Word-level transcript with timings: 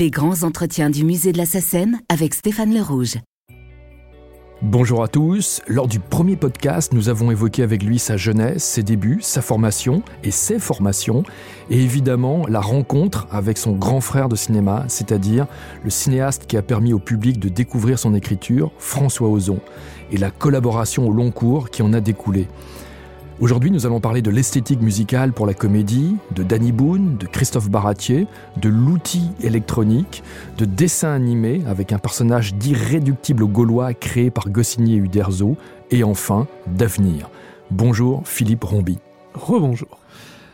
Les 0.00 0.10
grands 0.10 0.44
entretiens 0.44 0.88
du 0.88 1.04
musée 1.04 1.30
de 1.30 1.36
la 1.36 1.44
Sassène 1.44 2.00
avec 2.08 2.32
Stéphane 2.32 2.72
Le 2.72 2.80
Rouge. 2.80 3.18
Bonjour 4.62 5.02
à 5.02 5.08
tous. 5.08 5.60
Lors 5.66 5.88
du 5.88 6.00
premier 6.00 6.36
podcast, 6.36 6.94
nous 6.94 7.10
avons 7.10 7.30
évoqué 7.30 7.62
avec 7.62 7.82
lui 7.82 7.98
sa 7.98 8.16
jeunesse, 8.16 8.64
ses 8.64 8.82
débuts, 8.82 9.18
sa 9.20 9.42
formation 9.42 10.02
et 10.24 10.30
ses 10.30 10.58
formations, 10.58 11.22
et 11.68 11.82
évidemment 11.82 12.46
la 12.46 12.60
rencontre 12.60 13.26
avec 13.30 13.58
son 13.58 13.72
grand 13.72 14.00
frère 14.00 14.30
de 14.30 14.36
cinéma, 14.36 14.86
c'est-à-dire 14.88 15.46
le 15.84 15.90
cinéaste 15.90 16.46
qui 16.46 16.56
a 16.56 16.62
permis 16.62 16.94
au 16.94 16.98
public 16.98 17.38
de 17.38 17.50
découvrir 17.50 17.98
son 17.98 18.14
écriture, 18.14 18.72
François 18.78 19.28
Ozon, 19.28 19.60
et 20.10 20.16
la 20.16 20.30
collaboration 20.30 21.08
au 21.08 21.12
long 21.12 21.30
cours 21.30 21.68
qui 21.68 21.82
en 21.82 21.92
a 21.92 22.00
découlé. 22.00 22.48
Aujourd'hui, 23.40 23.70
nous 23.70 23.86
allons 23.86 24.00
parler 24.00 24.20
de 24.20 24.30
l'esthétique 24.30 24.82
musicale 24.82 25.32
pour 25.32 25.46
la 25.46 25.54
comédie, 25.54 26.16
de 26.32 26.42
Danny 26.42 26.72
Boone, 26.72 27.16
de 27.16 27.26
Christophe 27.26 27.70
Baratier, 27.70 28.26
de 28.58 28.68
l'outil 28.68 29.30
électronique, 29.42 30.22
de 30.58 30.66
dessin 30.66 31.14
animé 31.14 31.62
avec 31.66 31.94
un 31.94 31.98
personnage 31.98 32.54
d'irréductible 32.54 33.46
gaulois 33.46 33.94
créé 33.94 34.30
par 34.30 34.50
Goscinny 34.50 34.96
et 34.96 34.98
Uderzo, 34.98 35.56
et 35.90 36.04
enfin 36.04 36.46
d'avenir. 36.66 37.30
Bonjour 37.70 38.28
Philippe 38.28 38.64
Rombi. 38.64 38.98
Rebonjour. 39.32 39.99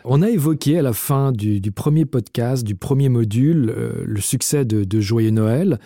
On 0.08 0.22
a 0.22 0.30
évoqué 0.30 0.78
à 0.78 0.82
la 0.82 0.92
fin 0.92 1.32
du, 1.32 1.60
premier 1.72 2.04
podcast, 2.04 2.62
du 2.62 2.76
premier 2.76 3.08
module, 3.08 3.74
euh, 3.76 4.04
le 4.06 4.20
succès 4.20 4.64
de, 4.64 5.00
Joyeux 5.00 5.32
Noël, 5.32 5.80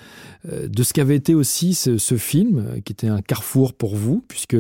euh, 0.53 0.69
de 0.69 0.83
ce 0.83 0.93
qu'avait 0.93 1.17
été 1.17 1.35
aussi 1.35 1.73
ce, 1.73 1.97
film, 2.19 2.59
euh, 2.59 2.81
qui 2.85 2.93
était 2.93 3.09
un 3.09 3.23
carrefour 3.23 3.73
pour 3.73 3.97
vous, 3.97 4.23
puisque 4.29 4.59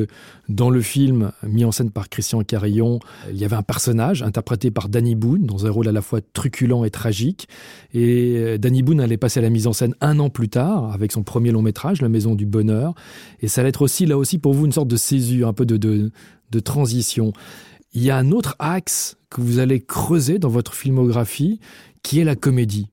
dans 0.48 0.70
le 0.70 0.80
film 0.80 1.32
mis 1.42 1.66
en 1.66 1.72
scène 1.72 1.90
par 1.90 2.08
Christian 2.08 2.42
Carillon, 2.42 3.00
il 3.30 3.36
y 3.36 3.44
avait 3.44 3.54
un 3.54 3.62
personnage 3.62 4.22
interprété 4.22 4.70
par 4.70 4.88
Danny 4.88 5.14
Boone, 5.14 5.44
dans 5.44 5.66
un 5.66 5.70
rôle 5.70 5.88
à 5.88 5.92
la 5.92 6.00
fois 6.00 6.20
truculent 6.32 6.86
et 6.86 6.90
tragique. 6.90 7.46
Et 7.92 8.56
Danny 8.58 8.82
Boone 8.82 9.02
allait 9.02 9.18
passer 9.18 9.40
à 9.40 9.42
la 9.42 9.50
mise 9.50 9.66
en 9.66 9.74
scène 9.74 9.94
un 10.00 10.20
an 10.20 10.30
plus 10.30 10.48
tard, 10.48 10.90
avec 10.90 11.12
son 11.12 11.22
premier 11.22 11.50
long 11.50 11.60
métrage, 11.60 12.00
La 12.00 12.08
Maison 12.08 12.34
du 12.34 12.46
Bonheur. 12.46 12.94
Et 13.40 13.48
ça 13.48 13.60
allait 13.60 13.68
être 13.68 13.82
aussi, 13.82 14.06
là 14.06 14.16
aussi, 14.16 14.38
pour 14.38 14.54
vous, 14.54 14.64
une 14.64 14.72
sorte 14.72 14.88
de 14.88 14.96
césure, 14.96 15.48
un 15.48 15.52
peu 15.52 15.66
de, 15.66 15.76
de 15.76 16.60
transition. 16.60 17.34
Il 17.92 18.02
y 18.02 18.08
a 18.08 18.16
un 18.16 18.30
autre 18.30 18.56
axe 18.58 19.18
que 19.30 19.40
vous 19.40 19.58
allez 19.58 19.80
creuser 19.80 20.38
dans 20.38 20.48
votre 20.48 20.74
filmographie, 20.74 21.60
qui 22.02 22.20
est 22.20 22.24
la 22.24 22.36
comédie. 22.36 22.88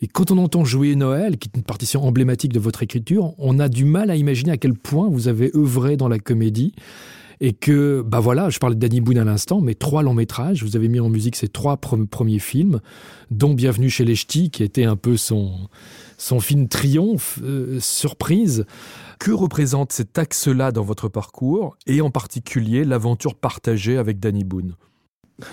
Et 0.00 0.06
quand 0.06 0.30
on 0.30 0.38
entend 0.38 0.64
jouer 0.64 0.96
Noël, 0.96 1.38
qui 1.38 1.48
est 1.48 1.56
une 1.56 1.62
partition 1.62 2.04
emblématique 2.04 2.52
de 2.52 2.58
votre 2.58 2.82
écriture, 2.82 3.34
on 3.38 3.58
a 3.58 3.68
du 3.68 3.84
mal 3.84 4.10
à 4.10 4.16
imaginer 4.16 4.52
à 4.52 4.56
quel 4.56 4.74
point 4.74 5.08
vous 5.08 5.28
avez 5.28 5.50
œuvré 5.54 5.96
dans 5.96 6.08
la 6.08 6.18
comédie. 6.18 6.74
Et 7.40 7.52
que, 7.52 8.02
bah 8.06 8.20
voilà, 8.20 8.48
je 8.48 8.58
parlais 8.58 8.76
de 8.76 8.80
Danny 8.80 9.00
Boone 9.00 9.18
à 9.18 9.24
l'instant, 9.24 9.60
mais 9.60 9.74
trois 9.74 10.02
longs 10.02 10.14
métrages, 10.14 10.62
vous 10.62 10.76
avez 10.76 10.88
mis 10.88 11.00
en 11.00 11.08
musique 11.08 11.36
ces 11.36 11.48
trois 11.48 11.76
premiers 11.76 12.38
films, 12.38 12.80
dont 13.30 13.54
Bienvenue 13.54 13.90
chez 13.90 14.04
les 14.04 14.14
Ch'tis, 14.14 14.50
qui 14.50 14.62
était 14.62 14.84
un 14.84 14.96
peu 14.96 15.16
son, 15.16 15.52
son 16.16 16.38
film 16.38 16.68
triomphe, 16.68 17.40
euh, 17.42 17.80
surprise. 17.80 18.66
Que 19.18 19.32
représente 19.32 19.92
cet 19.92 20.16
axe-là 20.16 20.70
dans 20.70 20.84
votre 20.84 21.08
parcours, 21.08 21.76
et 21.86 22.00
en 22.00 22.10
particulier 22.10 22.84
l'aventure 22.84 23.34
partagée 23.34 23.96
avec 23.96 24.20
Danny 24.20 24.44
Boone? 24.44 24.76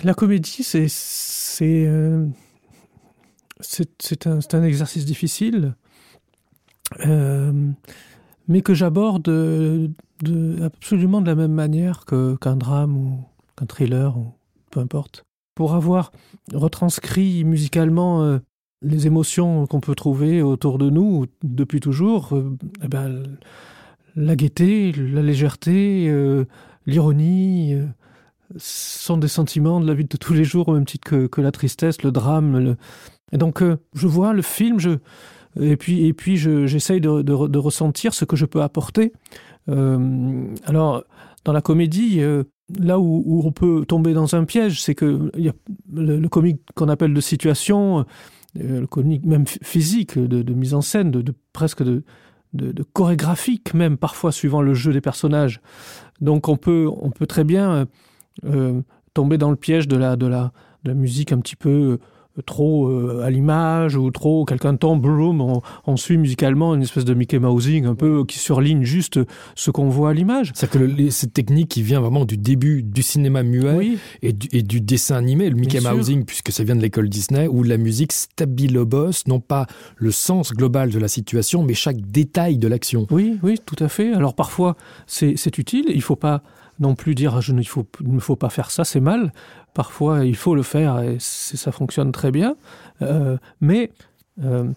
La 0.04 0.14
comédie, 0.14 0.62
c'est 0.62 0.86
c'est 0.88 1.86
euh, 1.86 2.26
un, 4.26 4.38
un, 4.52 4.62
exercice 4.62 5.04
difficile, 5.04 5.74
euh, 7.06 7.52
mais 8.48 8.62
que 8.62 8.74
j'aborde 8.74 9.22
de, 9.22 9.90
absolument 10.62 11.20
de 11.20 11.26
la 11.26 11.34
même 11.34 11.52
manière 11.52 12.04
qu'un 12.04 12.56
drame 12.56 12.96
ou 12.96 13.24
qu'un 13.56 13.66
thriller, 13.66 14.16
ou 14.16 14.32
peu 14.70 14.80
importe. 14.80 15.24
Pour 15.54 15.74
avoir 15.74 16.12
retranscrit 16.52 17.44
musicalement 17.44 18.22
euh, 18.22 18.38
les 18.82 19.06
émotions 19.06 19.66
qu'on 19.66 19.80
peut 19.80 19.94
trouver 19.94 20.42
autour 20.42 20.78
de 20.78 20.90
nous 20.90 21.26
depuis 21.42 21.80
toujours, 21.80 22.34
euh, 22.34 22.56
eh 22.82 22.88
ben, 22.88 23.22
la 24.16 24.36
gaieté, 24.36 24.92
la 24.92 25.22
légèreté, 25.22 26.08
euh, 26.08 26.44
l'ironie 26.86 27.74
euh, 27.74 27.86
sont 28.56 29.16
des 29.18 29.28
sentiments 29.28 29.80
de 29.80 29.86
la 29.86 29.94
vie 29.94 30.04
de 30.04 30.16
tous 30.16 30.34
les 30.34 30.44
jours 30.44 30.68
au 30.68 30.74
même 30.74 30.84
titre 30.84 31.26
que, 31.26 31.40
la 31.40 31.52
tristesse, 31.52 32.02
le 32.02 32.12
drame. 32.12 32.76
Et 33.32 33.38
donc 33.38 33.62
je 33.94 34.06
vois 34.06 34.32
le 34.32 34.42
film, 34.42 34.78
je... 34.78 34.90
et 35.60 35.76
puis, 35.76 36.06
et 36.06 36.12
puis 36.12 36.36
j'essaye 36.36 37.00
de, 37.00 37.58
ressentir 37.58 38.14
ce 38.14 38.24
que 38.24 38.36
je 38.36 38.46
peux 38.46 38.62
apporter. 38.62 39.12
alors 39.66 41.04
dans 41.44 41.52
la 41.52 41.62
comédie, 41.62 42.20
là 42.78 42.98
où, 42.98 43.42
on 43.44 43.52
peut 43.52 43.84
tomber 43.86 44.14
dans 44.14 44.34
un 44.34 44.44
piège, 44.44 44.82
c'est 44.82 44.94
que 44.94 45.30
y 45.36 45.48
a 45.48 45.52
le, 45.92 46.26
comique 46.28 46.60
qu'on 46.74 46.88
appelle 46.88 47.14
de 47.14 47.20
situation 47.20 48.04
euh, 48.60 48.80
le 48.80 48.86
comique 48.86 49.24
même 49.24 49.46
physique, 49.46 50.18
de, 50.18 50.52
mise 50.52 50.74
en 50.74 50.82
scène, 50.82 51.10
de, 51.10 51.34
presque 51.52 51.82
de, 51.82 52.02
de, 52.52 52.82
chorégraphique 52.92 53.72
même 53.72 53.96
parfois 53.96 54.30
suivant 54.30 54.60
le 54.60 54.74
jeu 54.74 54.92
des 54.92 55.00
personnages. 55.00 55.60
Donc 56.20 56.48
on 56.48 56.56
peut, 56.56 56.88
on 57.00 57.10
peut 57.10 57.26
très 57.26 57.44
bien 57.44 57.72
euh, 57.72 57.84
euh 57.84 57.86
tomber 59.14 59.38
dans 59.38 59.50
le 59.50 59.56
piège 59.56 59.88
de 59.88 59.96
la, 59.96 60.16
de 60.16 60.26
la, 60.26 60.52
de 60.84 60.90
la 60.90 60.94
musique 60.94 61.32
un 61.32 61.38
petit 61.38 61.56
peu 61.56 61.98
trop 62.46 62.88
euh, 62.88 63.22
à 63.22 63.30
l'image 63.30 63.96
ou 63.96 64.10
trop 64.10 64.44
quelqu'un 64.46 64.76
tombe 64.76 65.02
boum, 65.02 65.40
on, 65.40 65.60
on 65.86 65.96
suit 65.96 66.16
musicalement 66.16 66.74
une 66.74 66.82
espèce 66.82 67.04
de 67.04 67.12
Mickey 67.12 67.38
Mousing 67.38 67.84
un 67.84 67.94
peu 67.94 68.24
qui 68.24 68.38
surligne 68.38 68.84
juste 68.84 69.20
ce 69.54 69.70
qu'on 69.70 69.88
voit 69.88 70.10
à 70.10 70.12
l'image. 70.14 70.52
C'est 70.54 70.70
que 70.70 70.78
le, 70.78 71.10
cette 71.10 71.34
technique 71.34 71.68
qui 71.68 71.82
vient 71.82 72.00
vraiment 72.00 72.24
du 72.24 72.38
début 72.38 72.82
du 72.82 73.02
cinéma 73.02 73.42
muet 73.42 73.76
oui. 73.76 73.98
et, 74.22 74.32
du, 74.32 74.48
et, 74.52 74.62
du, 74.62 74.80
dessin 74.80 75.16
animé, 75.16 75.50
le 75.50 75.56
Mickey 75.56 75.80
Mousing 75.80 76.24
puisque 76.24 76.52
ça 76.52 76.64
vient 76.64 76.76
de 76.76 76.80
l'école 76.80 77.08
Disney 77.08 77.48
où 77.48 77.62
la 77.62 77.76
musique 77.76 78.12
stabilobos 78.12 79.24
non 79.26 79.40
pas 79.40 79.66
le 79.96 80.10
sens 80.10 80.52
global 80.52 80.90
de 80.90 80.98
la 80.98 81.08
situation 81.08 81.62
mais 81.62 81.74
chaque 81.74 82.00
détail 82.00 82.56
de 82.56 82.68
l'action. 82.68 83.06
Oui, 83.10 83.38
oui, 83.42 83.56
tout 83.64 83.82
à 83.84 83.88
fait. 83.88 84.14
Alors 84.14 84.34
parfois 84.34 84.76
c'est 85.06 85.58
utile, 85.58 85.84
il 85.88 86.02
faut 86.02 86.16
pas 86.16 86.42
non 86.82 86.94
plus 86.94 87.14
dire 87.14 87.40
je 87.40 87.52
ne 87.52 87.62
faut, 87.62 87.86
faut 88.18 88.36
pas 88.36 88.50
faire 88.50 88.70
ça, 88.70 88.84
c'est 88.84 89.00
mal. 89.00 89.32
Parfois, 89.72 90.26
il 90.26 90.36
faut 90.36 90.54
le 90.54 90.62
faire 90.62 91.00
et 91.00 91.16
ça 91.18 91.72
fonctionne 91.72 92.12
très 92.12 92.30
bien. 92.30 92.56
Euh, 93.00 93.38
mais 93.60 93.90
euh, 94.42 94.70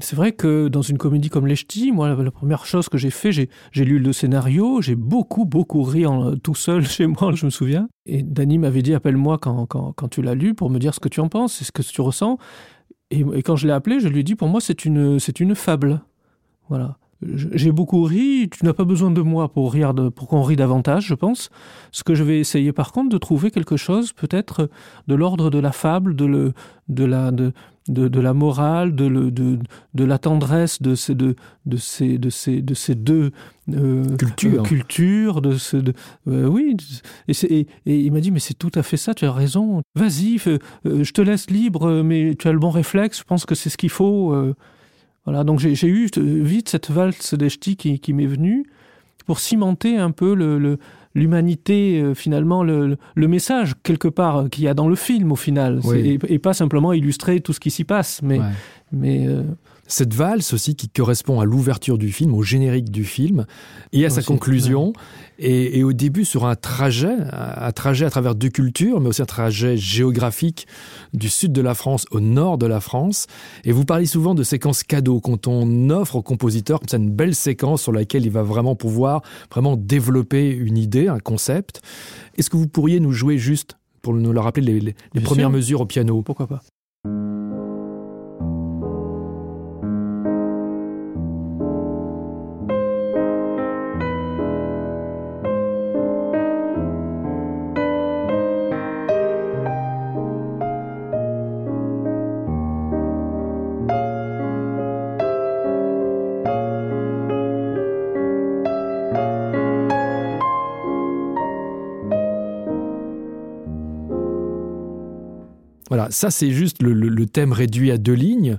c'est 0.00 0.16
vrai 0.16 0.32
que 0.32 0.68
dans 0.68 0.80
une 0.80 0.96
comédie 0.96 1.28
comme 1.28 1.46
Les 1.46 1.56
Ch'tis, 1.56 1.92
moi, 1.92 2.14
la, 2.14 2.30
première 2.30 2.64
chose 2.64 2.88
que 2.88 2.96
j'ai 2.96 3.10
fait, 3.10 3.32
j'ai 3.32 3.48
lu 3.74 3.98
le 3.98 4.12
scénario, 4.12 4.80
j'ai 4.80 4.94
beaucoup, 4.94 5.44
beaucoup 5.44 5.82
ri 5.82 6.06
en, 6.06 6.36
tout 6.36 6.54
seul 6.54 6.86
chez 6.86 7.06
moi, 7.06 7.32
je 7.34 7.44
me 7.44 7.50
souviens. 7.50 7.88
Et 8.06 8.22
Danny 8.22 8.56
m'avait 8.56 8.82
dit 8.82 8.94
appelle-moi 8.94 9.38
quand, 9.38 9.66
quand, 9.66 9.92
quand 9.92 10.08
tu 10.08 10.22
l'as 10.22 10.34
lu 10.34 10.54
pour 10.54 10.70
me 10.70 10.78
dire 10.78 10.94
ce 10.94 11.00
que 11.00 11.08
tu 11.08 11.20
en 11.20 11.28
penses 11.28 11.60
et 11.60 11.64
ce 11.64 11.72
que 11.72 11.82
tu 11.82 12.00
ressens. 12.00 12.38
Et, 13.10 13.24
et 13.34 13.42
quand 13.42 13.56
je 13.56 13.66
l'ai 13.66 13.72
appelé, 13.72 14.00
je 14.00 14.08
lui 14.08 14.20
ai 14.20 14.22
dit 14.22 14.36
pour 14.36 14.48
moi, 14.48 14.60
c'est 14.60 14.84
une, 14.84 15.18
une 15.40 15.54
fable. 15.54 16.00
Voilà 16.68 16.96
j'ai 17.22 17.70
beaucoup 17.70 18.02
ri, 18.04 18.48
tu 18.50 18.64
n'as 18.64 18.72
pas 18.72 18.84
besoin 18.84 19.10
de 19.10 19.20
moi 19.20 19.52
pour 19.52 19.72
rire 19.72 19.92
de, 19.92 20.08
pour 20.08 20.26
qu'on 20.26 20.42
rit 20.42 20.56
davantage, 20.56 21.06
je 21.06 21.14
pense. 21.14 21.50
Ce 21.92 22.02
que 22.02 22.14
je 22.14 22.24
vais 22.24 22.40
essayer 22.40 22.72
par 22.72 22.92
contre 22.92 23.10
de 23.10 23.18
trouver 23.18 23.50
quelque 23.50 23.76
chose 23.76 24.12
peut-être 24.12 24.70
de 25.06 25.14
l'ordre 25.14 25.50
de 25.50 25.58
la 25.58 25.72
fable, 25.72 26.16
de, 26.16 26.24
le, 26.24 26.52
de, 26.88 27.04
la, 27.04 27.30
de, 27.30 27.52
de, 27.88 28.08
de 28.08 28.20
la 28.20 28.32
morale, 28.32 28.94
de, 28.94 29.04
le, 29.04 29.30
de, 29.30 29.58
de 29.92 30.04
la 30.04 30.18
tendresse 30.18 30.80
de 30.80 30.94
ces, 30.94 31.14
de, 31.14 31.36
de 31.66 31.76
ces, 31.76 32.16
de 32.16 32.30
ces, 32.30 32.62
de 32.62 32.74
ces 32.74 32.94
deux 32.94 33.32
euh, 33.70 34.16
cultures. 34.64 35.38
Euh, 35.38 35.40
de 35.42 35.56
ce, 35.58 35.76
de, 35.76 35.92
euh, 36.26 36.46
oui, 36.46 36.74
et, 37.28 37.32
et, 37.44 37.66
et 37.84 38.00
il 38.00 38.12
m'a 38.12 38.20
dit 38.20 38.30
mais 38.30 38.40
c'est 38.40 38.54
tout 38.54 38.72
à 38.74 38.82
fait 38.82 38.96
ça, 38.96 39.12
tu 39.12 39.26
as 39.26 39.32
raison. 39.32 39.82
Vas-y, 39.94 40.38
euh, 40.46 40.58
je 40.84 41.12
te 41.12 41.20
laisse 41.20 41.50
libre, 41.50 42.02
mais 42.02 42.34
tu 42.38 42.48
as 42.48 42.52
le 42.52 42.58
bon 42.58 42.70
réflexe, 42.70 43.18
je 43.18 43.24
pense 43.24 43.44
que 43.44 43.54
c'est 43.54 43.68
ce 43.68 43.76
qu'il 43.76 43.90
faut. 43.90 44.34
Euh, 45.30 45.32
Voilà, 45.32 45.44
donc 45.44 45.60
j'ai 45.60 45.88
eu 45.88 46.08
vite 46.16 46.68
cette 46.68 46.90
valse 46.90 47.34
des 47.34 47.48
ch'tis 47.48 47.76
qui, 47.76 48.00
qui 48.00 48.12
m'est 48.12 48.26
venue 48.26 48.66
pour 49.26 49.38
cimenter 49.38 49.96
un 49.96 50.10
peu 50.10 50.34
l'humanité 51.14 52.00
euh, 52.00 52.14
finalement 52.14 52.64
le, 52.64 52.96
le 53.14 53.28
message 53.28 53.74
quelque 53.82 54.08
part 54.08 54.48
qu'il 54.50 54.64
y 54.64 54.68
a 54.68 54.74
dans 54.74 54.88
le 54.88 54.96
film 54.96 55.32
au 55.32 55.36
final 55.36 55.80
oui. 55.84 56.18
et, 56.28 56.34
et 56.34 56.38
pas 56.38 56.52
simplement 56.54 56.92
illustrer 56.92 57.40
tout 57.40 57.52
ce 57.52 57.60
qui 57.60 57.70
s'y 57.70 57.84
passe 57.84 58.22
mais, 58.22 58.38
ouais. 58.38 58.46
mais 58.92 59.26
euh, 59.26 59.42
cette 59.92 60.14
valse 60.14 60.52
aussi 60.52 60.74
qui 60.76 60.88
correspond 60.88 61.40
à 61.40 61.44
l'ouverture 61.44 61.98
du 61.98 62.12
film 62.12 62.34
au 62.34 62.42
générique 62.42 62.90
du 62.90 63.04
film 63.04 63.46
et 63.92 64.04
à 64.04 64.06
aussi, 64.06 64.16
sa 64.16 64.22
conclusion 64.22 64.88
ouais. 64.88 64.92
et, 65.38 65.78
et 65.78 65.84
au 65.84 65.92
début 65.92 66.24
sur 66.24 66.46
un 66.46 66.56
trajet 66.56 67.16
un 67.32 67.72
trajet 67.72 68.06
à 68.06 68.10
travers 68.10 68.34
deux 68.34 68.48
cultures 68.48 69.00
mais 69.00 69.08
aussi 69.08 69.22
un 69.22 69.26
trajet 69.26 69.76
géographique 69.76 70.66
du 71.12 71.28
sud 71.28 71.52
de 71.52 71.60
la 71.60 71.74
France 71.74 72.06
au 72.10 72.20
nord 72.20 72.58
de 72.58 72.66
la 72.66 72.80
France. 72.80 73.26
Et 73.64 73.72
vous 73.72 73.84
parlez 73.84 74.06
souvent 74.06 74.34
de 74.34 74.42
séquences 74.42 74.82
cadeaux. 74.82 75.20
Quand 75.20 75.46
on 75.46 75.90
offre 75.90 76.16
au 76.16 76.22
compositeur 76.22 76.80
comme 76.80 76.88
ça 76.88 76.96
une 76.96 77.10
belle 77.10 77.34
séquence 77.34 77.82
sur 77.82 77.92
laquelle 77.92 78.24
il 78.24 78.30
va 78.30 78.42
vraiment 78.42 78.76
pouvoir 78.76 79.22
vraiment 79.50 79.76
développer 79.76 80.50
une 80.50 80.78
idée 80.78 81.08
un 81.08 81.18
concept. 81.18 81.80
Est 82.36 82.42
ce 82.42 82.50
que 82.50 82.56
vous 82.56 82.68
pourriez 82.68 83.00
nous 83.00 83.12
jouer 83.12 83.38
juste 83.38 83.76
pour 84.02 84.14
nous 84.14 84.32
le 84.32 84.40
rappeler 84.40 84.64
les, 84.64 84.80
les, 84.80 84.94
les 85.14 85.20
premières 85.20 85.48
sûr. 85.48 85.56
mesures 85.56 85.80
au 85.82 85.86
piano? 85.86 86.22
Pourquoi 86.22 86.46
pas? 86.46 86.62
Voilà, 115.90 116.08
ça 116.10 116.30
c'est 116.30 116.52
juste 116.52 116.82
le, 116.82 117.26
thème 117.26 117.52
réduit 117.52 117.90
à 117.90 117.98
deux 117.98 118.14
lignes, 118.14 118.58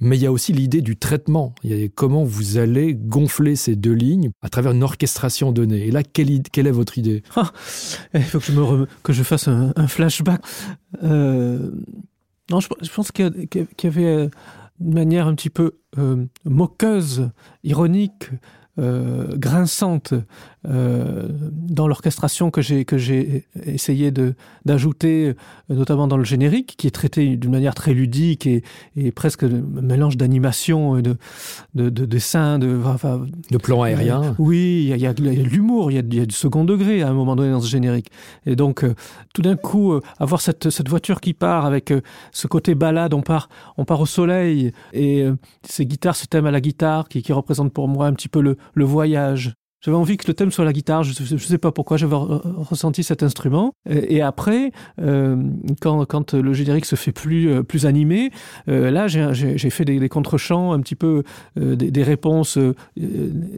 mais 0.00 0.18
il 0.18 0.22
y 0.22 0.26
a 0.26 0.32
aussi 0.32 0.52
l'idée 0.52 0.82
du 0.82 0.96
traitement. 0.96 1.54
Il 1.62 1.74
y 1.74 1.84
a 1.84 1.88
comment 1.88 2.24
vous 2.24 2.58
allez 2.58 2.94
gonfler 2.94 3.54
ces 3.54 3.76
deux 3.76 3.92
lignes 3.92 4.30
à 4.42 4.48
travers 4.48 4.72
une 4.72 4.82
orchestration 4.82 5.52
donnée. 5.52 5.86
Et 5.86 5.90
là, 5.92 6.02
quelle, 6.02 6.28
est 6.30 6.70
votre 6.72 6.98
idée? 6.98 7.22
Ah, 7.36 7.52
Il 8.14 8.22
faut 8.22 8.40
que 8.40 9.12
je, 9.12 9.22
fasse 9.22 9.46
un, 9.46 9.72
flashback. 9.86 10.42
Euh... 11.04 11.70
Non, 12.50 12.58
je, 12.58 12.68
pense 12.92 13.12
qu'il 13.12 13.48
y, 13.54 13.86
avait 13.86 14.28
une 14.80 14.92
manière 14.92 15.28
un 15.28 15.34
petit 15.36 15.50
peu 15.50 15.78
euh, 15.96 16.26
moqueuse, 16.44 17.30
ironique, 17.62 18.30
euh, 18.78 19.36
grinçante 19.36 20.14
euh, 20.66 21.28
dans 21.52 21.86
l'orchestration 21.88 22.50
que 22.50 22.62
j'ai 22.62 22.84
que 22.84 22.96
j'ai 22.96 23.44
essayé 23.66 24.10
de 24.10 24.34
d'ajouter 24.64 25.34
euh, 25.70 25.74
notamment 25.74 26.06
dans 26.06 26.16
le 26.16 26.24
générique 26.24 26.74
qui 26.78 26.86
est 26.86 26.90
traité 26.92 27.36
d'une 27.36 27.50
manière 27.50 27.74
très 27.74 27.92
ludique 27.92 28.46
et, 28.46 28.62
et 28.96 29.12
presque 29.12 29.42
mélange 29.44 30.16
d'animation 30.16 30.96
et 30.96 31.02
de, 31.02 31.16
de, 31.74 31.90
de 31.90 32.04
dessin 32.06 32.58
de 32.58 32.80
enfin, 32.84 33.26
de 33.50 33.58
plan 33.58 33.82
aérien. 33.82 34.22
euh, 34.22 34.32
oui 34.38 34.88
il 34.90 34.96
y 35.00 35.06
a, 35.06 35.10
a 35.10 35.12
l'humour 35.12 35.90
il, 35.90 35.96
y 35.96 36.20
a 36.20 36.26
du 36.26 36.34
second 36.34 36.64
degré 36.64 37.02
à 37.02 37.08
un 37.08 37.12
moment 37.12 37.36
donné 37.36 37.50
dans 37.50 37.60
ce 37.60 37.68
générique. 37.68 38.10
Et 38.46 38.56
donc 38.56 38.84
euh, 38.84 38.94
tout 39.34 39.42
d'un 39.42 39.56
coup 39.56 39.92
euh, 39.92 40.00
avoir 40.18 40.40
cette, 40.40 40.70
cette 40.70 40.88
voiture 40.88 41.20
qui 41.20 41.34
part 41.34 41.66
avec 41.66 41.90
euh, 41.90 42.00
ce 42.30 42.46
côté 42.46 42.74
balade 42.74 43.12
on 43.14 43.20
part 43.22 43.48
on 43.76 43.84
part 43.84 44.00
au 44.00 44.06
soleil 44.06 44.72
et 44.92 45.22
euh, 45.22 45.34
ces 45.62 45.84
guitares 45.84 46.16
ce 46.16 46.26
thème 46.26 46.46
à 46.46 46.50
la 46.50 46.60
guitare 46.60 47.08
qui, 47.08 47.22
qui 47.22 47.32
représente 47.32 47.72
pour 47.72 47.88
moi 47.88 48.06
un 48.06 48.12
petit 48.14 48.28
peu 48.28 48.40
le 48.40 48.56
le 48.74 48.84
voyage. 48.84 49.54
J'avais 49.84 49.96
envie 49.96 50.16
que 50.16 50.28
le 50.28 50.34
thème 50.34 50.52
soit 50.52 50.64
la 50.64 50.72
guitare, 50.72 51.02
je 51.02 51.34
ne 51.34 51.38
sais 51.38 51.58
pas 51.58 51.72
pourquoi 51.72 51.96
j'avais 51.96 52.14
ressenti 52.14 53.02
cet 53.02 53.24
instrument. 53.24 53.72
Et, 53.90 54.22
après, 54.22 54.70
euh, 55.00 55.36
quand, 55.80 56.34
le 56.34 56.52
générique 56.52 56.84
se 56.84 56.94
fait 56.94 57.10
plus, 57.10 57.48
euh, 57.48 57.64
animé, 57.82 58.30
euh, 58.68 58.92
là 58.92 59.08
j'ai 59.08 59.70
fait 59.70 59.84
des, 59.84 59.98
des 59.98 60.08
contre-champs, 60.08 60.72
un 60.72 60.80
petit 60.80 60.94
peu 60.94 61.24
des, 61.56 61.90
des 61.90 62.02
réponses 62.04 62.58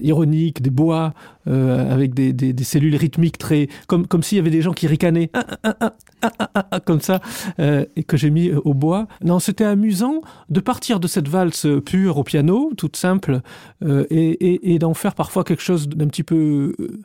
ironiques, 0.01 0.63
des 0.63 0.71
bois 0.71 1.13
euh, 1.49 1.93
avec 1.93 2.15
des, 2.15 2.33
des, 2.33 2.53
des 2.53 2.65
cellules 2.65 2.97
rythmiques 2.97 3.39
très 3.39 3.69
comme, 3.87 4.07
comme 4.07 4.23
s'il 4.23 4.37
y 4.37 4.41
avait 4.41 4.51
des 4.51 4.63
gens 4.63 4.73
qui 4.73 4.87
ricanaient 4.87 5.31
ah, 5.35 5.45
ah, 5.63 5.77
ah, 5.81 5.95
ah, 6.23 6.31
ah, 6.39 6.67
ah, 6.71 6.81
comme 6.81 7.01
ça 7.01 7.21
euh, 7.59 7.85
et 7.97 8.05
que 8.05 8.17
j'ai 8.17 8.31
mis 8.31 8.51
au 8.53 8.75
bois. 8.75 9.07
Non, 9.23 9.39
c'était 9.39 9.65
amusant 9.65 10.23
de 10.49 10.61
partir 10.61 11.01
de 11.01 11.07
cette 11.07 11.29
valse 11.29 11.67
pure 11.85 12.19
au 12.19 12.25
piano, 12.25 12.73
toute 12.77 12.97
simple, 12.97 13.41
euh, 13.85 14.05
et, 14.11 14.31
et, 14.31 14.75
et 14.75 14.79
d'en 14.79 14.95
faire 14.95 15.15
parfois 15.15 15.45
quelque 15.45 15.63
chose 15.63 15.89
d'un 15.89 16.07
petit 16.07 16.23
peu 16.23 16.75
euh, 16.79 17.01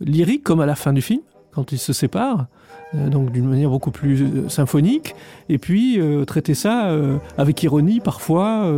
lyrique 0.00 0.42
comme 0.42 0.60
à 0.60 0.66
la 0.66 0.74
fin 0.74 0.92
du 0.92 1.02
film 1.02 1.20
quand 1.52 1.72
ils 1.72 1.78
se 1.78 1.92
séparent 1.92 2.46
euh, 2.94 3.08
donc 3.08 3.30
d'une 3.32 3.48
manière 3.48 3.70
beaucoup 3.70 3.90
plus 3.90 4.22
euh, 4.22 4.48
symphonique. 4.48 5.14
Et 5.48 5.58
puis 5.58 6.00
euh, 6.00 6.24
traiter 6.24 6.54
ça 6.54 6.94
avec 7.38 7.62
ironie 7.62 8.00
parfois 8.00 8.72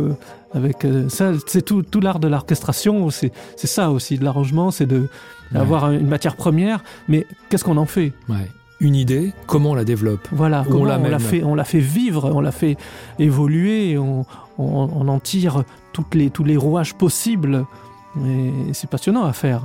avec 0.53 0.85
ça 1.09 1.31
c'est 1.47 1.63
tout, 1.63 1.81
tout 1.81 1.99
l'art 1.99 2.19
de 2.19 2.27
l'orchestration 2.27 3.09
c'est 3.09 3.31
ça 3.55 3.91
aussi 3.91 4.17
de 4.17 4.23
l'arrangement 4.23 4.71
c'est 4.71 4.85
de 4.85 5.07
ouais. 5.53 5.59
avoir 5.59 5.91
une 5.91 6.07
matière 6.07 6.35
première. 6.35 6.83
Mais 7.07 7.25
qu'est-ce 7.49 7.63
qu'on 7.63 7.77
en 7.77 7.85
fait? 7.85 8.13
Ouais. 8.29 8.49
Une 8.79 8.95
idée 8.95 9.33
comment 9.47 9.71
on 9.71 9.75
la 9.75 9.85
développe? 9.85 10.27
Voilà 10.31 10.65
on 10.69 10.83
l'a 10.83 11.19
fait 11.19 11.43
on 11.43 11.55
l'a 11.55 11.63
fait 11.63 11.79
vivre 11.79 12.31
on 12.33 12.41
l'a 12.41 12.51
fait 12.51 12.77
évoluer 13.19 13.97
on, 13.97 14.25
on, 14.57 14.89
on 14.93 15.07
en 15.07 15.19
tire 15.19 15.63
toutes 15.93 16.15
les 16.15 16.29
tous 16.29 16.43
les 16.43 16.57
rouages 16.57 16.93
possibles. 16.93 17.65
Et 18.25 18.73
c'est 18.73 18.89
passionnant 18.89 19.23
à 19.23 19.33
faire 19.33 19.61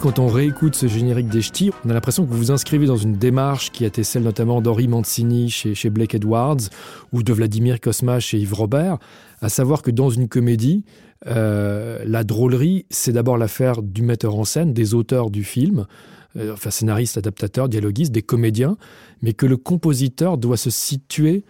quand 0.00 0.18
on 0.18 0.26
réécoute 0.26 0.74
ce 0.74 0.88
générique 0.88 1.28
des 1.28 1.40
ch'tis, 1.40 1.70
on 1.84 1.90
a 1.90 1.92
l'impression 1.92 2.24
que 2.24 2.30
vous 2.30 2.36
vous 2.36 2.50
inscrivez 2.50 2.86
dans 2.86 2.96
une 2.96 3.14
démarche 3.14 3.70
qui 3.70 3.84
a 3.84 3.86
été 3.86 4.02
celle 4.02 4.24
notamment 4.24 4.60
d'Henri 4.60 4.88
Mancini 4.88 5.50
chez, 5.50 5.90
Blake 5.90 6.16
Edwards 6.16 6.68
ou 7.12 7.22
de 7.22 7.32
Vladimir 7.32 7.80
Kosma 7.80 8.18
chez 8.18 8.38
Yves 8.38 8.54
Robert, 8.54 8.98
à 9.40 9.48
savoir 9.48 9.82
que 9.82 9.92
dans 9.92 10.10
une 10.10 10.26
comédie, 10.26 10.84
euh, 11.28 12.02
la 12.04 12.24
drôlerie, 12.24 12.86
c'est 12.90 13.12
d'abord 13.12 13.38
l'affaire 13.38 13.82
du 13.82 14.02
metteur 14.02 14.34
en 14.34 14.44
scène, 14.44 14.72
des 14.72 14.94
auteurs 14.94 15.30
du 15.30 15.44
film, 15.44 15.86
euh, 16.36 16.54
enfin 16.54 16.70
scénariste, 16.70 17.16
adaptateur, 17.16 17.68
dialoguiste, 17.68 18.10
des 18.10 18.22
comédiens, 18.22 18.76
mais 19.22 19.32
que 19.32 19.46
le 19.46 19.56
compositeur 19.56 20.38
doit 20.38 20.56
se 20.56 20.70
situer 20.70 21.44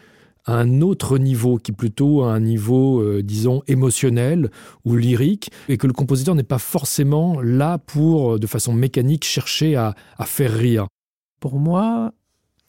un 0.49 0.81
autre 0.81 1.19
niveau 1.19 1.59
qui 1.59 1.73
plutôt 1.73 2.23
un 2.23 2.41
niveau 2.41 3.01
euh, 3.01 3.23
disons 3.23 3.63
émotionnel 3.67 4.51
ou 4.85 4.97
lyrique 4.97 5.51
et 5.69 5.77
que 5.77 5.87
le 5.87 5.93
compositeur 5.93 6.35
n'est 6.35 6.43
pas 6.43 6.59
forcément 6.59 7.41
là 7.41 7.79
pour 7.79 8.35
euh, 8.35 8.39
de 8.39 8.47
façon 8.47 8.73
mécanique 8.73 9.25
chercher 9.25 9.77
à, 9.77 9.95
à 10.17 10.25
faire 10.25 10.53
rire. 10.53 10.87
Pour 11.41 11.59
moi 11.59 12.13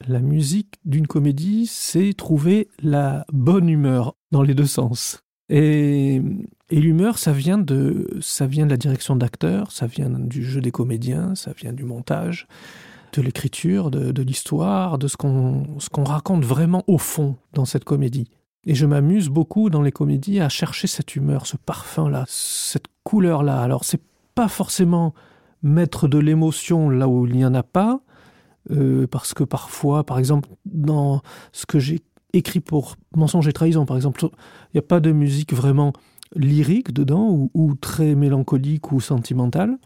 la 0.06 0.20
musique 0.20 0.74
d'une 0.84 1.06
comédie 1.06 1.66
c'est 1.66 2.12
trouver 2.12 2.68
la 2.82 3.24
bonne 3.32 3.68
humeur 3.68 4.14
dans 4.30 4.42
les 4.42 4.54
deux 4.54 4.66
sens. 4.66 5.20
Et, 5.48 6.22
et 6.70 6.80
l'humeur 6.80 7.18
ça 7.18 7.32
vient 7.32 7.58
de 7.58 8.08
ça 8.20 8.46
vient 8.46 8.66
de 8.66 8.70
la 8.70 8.76
direction 8.76 9.16
d'acteurs 9.16 9.72
ça 9.72 9.86
vient 9.86 10.10
du 10.10 10.44
jeu 10.44 10.60
des 10.60 10.70
comédiens 10.70 11.34
ça 11.34 11.52
vient 11.52 11.72
du 11.72 11.84
montage 11.84 12.46
de 13.12 13.22
l'écriture, 13.22 13.90
de, 13.90 14.12
de 14.12 14.22
l'histoire, 14.22 14.98
de 14.98 15.08
ce 15.08 15.16
qu'on 15.16 15.64
qu 15.78 16.00
raconte 16.02 16.44
vraiment 16.44 16.84
au 16.86 16.98
fond 16.98 17.36
dans 17.52 17.64
cette 17.64 17.84
comédie. 17.84 18.28
Et 18.64 18.74
je 18.74 18.86
m'amuse 18.86 19.28
beaucoup 19.28 19.70
dans 19.70 19.82
les 19.82 19.92
comédies 19.92 20.40
à 20.40 20.48
chercher 20.48 20.86
cette 20.86 21.16
humeur, 21.16 21.46
ce 21.46 21.56
parfum-là, 21.56 22.24
cette 22.28 22.86
couleur-là. 23.04 23.62
Alors 23.62 23.84
c'est 23.84 24.02
pas 24.34 24.48
forcément 24.48 25.14
mettre 25.62 26.08
de 26.08 26.18
l'émotion 26.18 26.90
là 26.90 27.08
où 27.08 27.26
il 27.26 27.36
n'y 27.36 27.44
en 27.44 27.54
a 27.54 27.62
pas, 27.62 28.00
euh, 28.70 29.06
parce 29.06 29.34
que 29.34 29.44
parfois, 29.44 30.04
par 30.04 30.18
exemple, 30.18 30.48
dans 30.66 31.22
ce 31.52 31.66
que 31.66 31.78
j'ai 31.78 32.00
écrit 32.32 32.60
pour 32.60 32.96
mensonge 33.16 33.48
et 33.48 33.52
trahison, 33.52 33.86
par 33.86 33.96
exemple, 33.96 34.24
il 34.24 34.28
n'y 34.74 34.78
a 34.78 34.82
pas 34.82 35.00
de 35.00 35.12
musique 35.12 35.52
vraiment 35.52 35.92
lyrique 36.36 36.92
dedans 36.92 37.28
ou, 37.28 37.50
ou 37.54 37.74
très 37.74 38.14
mélancolique 38.14 38.92
ou 38.92 39.00
sentimentale, 39.00 39.78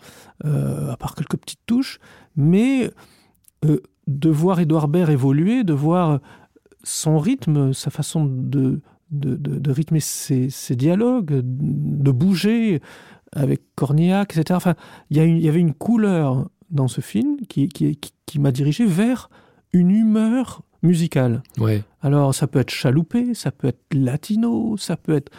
euh, 0.44 0.92
à 0.92 0.96
part 0.96 1.14
quelques 1.14 1.36
petites 1.36 1.64
touches, 1.66 1.98
mais 2.36 2.90
euh, 3.64 3.80
de 4.06 4.30
voir 4.30 4.60
Edouard 4.60 4.88
Baird 4.88 5.10
évoluer, 5.10 5.64
de 5.64 5.72
voir 5.72 6.20
son 6.82 7.18
rythme, 7.18 7.72
sa 7.72 7.90
façon 7.90 8.24
de, 8.26 8.80
de, 9.10 9.36
de, 9.36 9.58
de 9.58 9.70
rythmer 9.70 10.00
ses, 10.00 10.50
ses 10.50 10.76
dialogues, 10.76 11.40
de 11.42 12.10
bouger 12.10 12.80
avec 13.32 13.62
Cornillac, 13.74 14.36
etc. 14.36 14.56
Enfin, 14.56 14.74
il, 15.10 15.16
y 15.16 15.40
y 15.40 15.48
avait 15.48 15.60
une 15.60 15.74
couleur 15.74 16.48
dans 16.70 16.88
ce 16.88 17.00
film 17.00 17.38
qui, 17.48 17.68
qui, 17.68 17.96
qui, 17.96 18.12
qui 18.26 18.38
m'a 18.38 18.52
dirigé 18.52 18.84
vers 18.84 19.30
une 19.72 19.90
humeur 19.90 20.62
musicale. 20.82 21.42
Ouais. 21.58 21.82
Alors 22.02 22.34
ça 22.34 22.46
peut 22.46 22.58
être 22.58 22.70
chaloupé, 22.70 23.34
ça 23.34 23.50
peut 23.50 23.68
être 23.68 23.94
latino, 23.94 24.76
ça 24.76 24.96
peut 24.96 25.14
être 25.14 25.32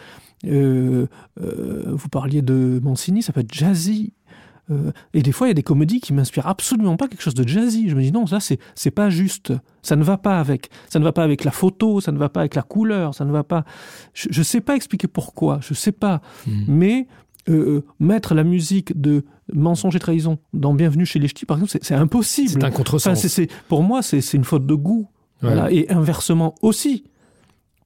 Euh, 0.45 1.07
euh, 1.41 1.93
vous 1.95 2.09
parliez 2.09 2.41
de 2.41 2.79
Mancini, 2.83 3.21
ça 3.23 3.33
peut 3.33 3.41
être 3.41 3.53
jazzy. 3.53 4.13
Euh, 4.71 4.91
et 5.13 5.21
des 5.21 5.31
fois, 5.31 5.47
il 5.47 5.49
y 5.49 5.51
a 5.51 5.55
des 5.55 5.63
comédies 5.63 5.99
qui 5.99 6.11
m'inspirent 6.13 6.47
absolument 6.47 6.97
pas 6.97 7.07
quelque 7.07 7.21
chose 7.21 7.35
de 7.35 7.47
jazzy. 7.47 7.89
Je 7.89 7.95
me 7.95 8.01
dis 8.01 8.11
non, 8.11 8.25
ça 8.25 8.39
c'est 8.39 8.57
c'est 8.73 8.91
pas 8.91 9.09
juste. 9.09 9.53
Ça 9.83 9.95
ne 9.95 10.03
va 10.03 10.17
pas 10.17 10.39
avec. 10.39 10.69
Ça 10.89 10.97
ne 10.99 11.03
va 11.03 11.11
pas 11.11 11.23
avec 11.23 11.43
la 11.43 11.51
photo. 11.51 12.01
Ça 12.01 12.11
ne 12.11 12.17
va 12.17 12.29
pas 12.29 12.39
avec 12.41 12.55
la 12.55 12.63
couleur. 12.63 13.13
Ça 13.13 13.25
ne 13.25 13.31
va 13.31 13.43
pas. 13.43 13.63
Je, 14.13 14.27
je 14.31 14.41
sais 14.43 14.61
pas 14.61 14.75
expliquer 14.75 15.07
pourquoi. 15.07 15.59
Je 15.61 15.73
sais 15.75 15.91
pas. 15.91 16.21
Hmm. 16.47 16.63
Mais 16.67 17.07
euh, 17.47 17.83
mettre 17.99 18.33
la 18.33 18.43
musique 18.43 18.99
de 18.99 19.23
Mensonge 19.53 19.95
et 19.95 19.99
trahison 19.99 20.39
dans 20.53 20.73
Bienvenue 20.73 21.05
chez 21.05 21.19
les 21.19 21.27
Ch'tis, 21.27 21.45
par 21.45 21.57
exemple, 21.57 21.77
c'est- 21.83 21.93
impossible. 21.93 22.49
C'est 22.49 22.63
un 22.63 22.71
contresens. 22.71 23.23
Enfin, 23.23 23.43
pour 23.67 23.83
moi, 23.83 24.01
c'est 24.01 24.21
c'est 24.21 24.37
une 24.37 24.43
faute 24.43 24.65
de 24.65 24.73
goût. 24.73 25.07
Ouais. 25.43 25.49
Voilà. 25.53 25.71
Et 25.71 25.87
inversement 25.91 26.55
aussi. 26.63 27.03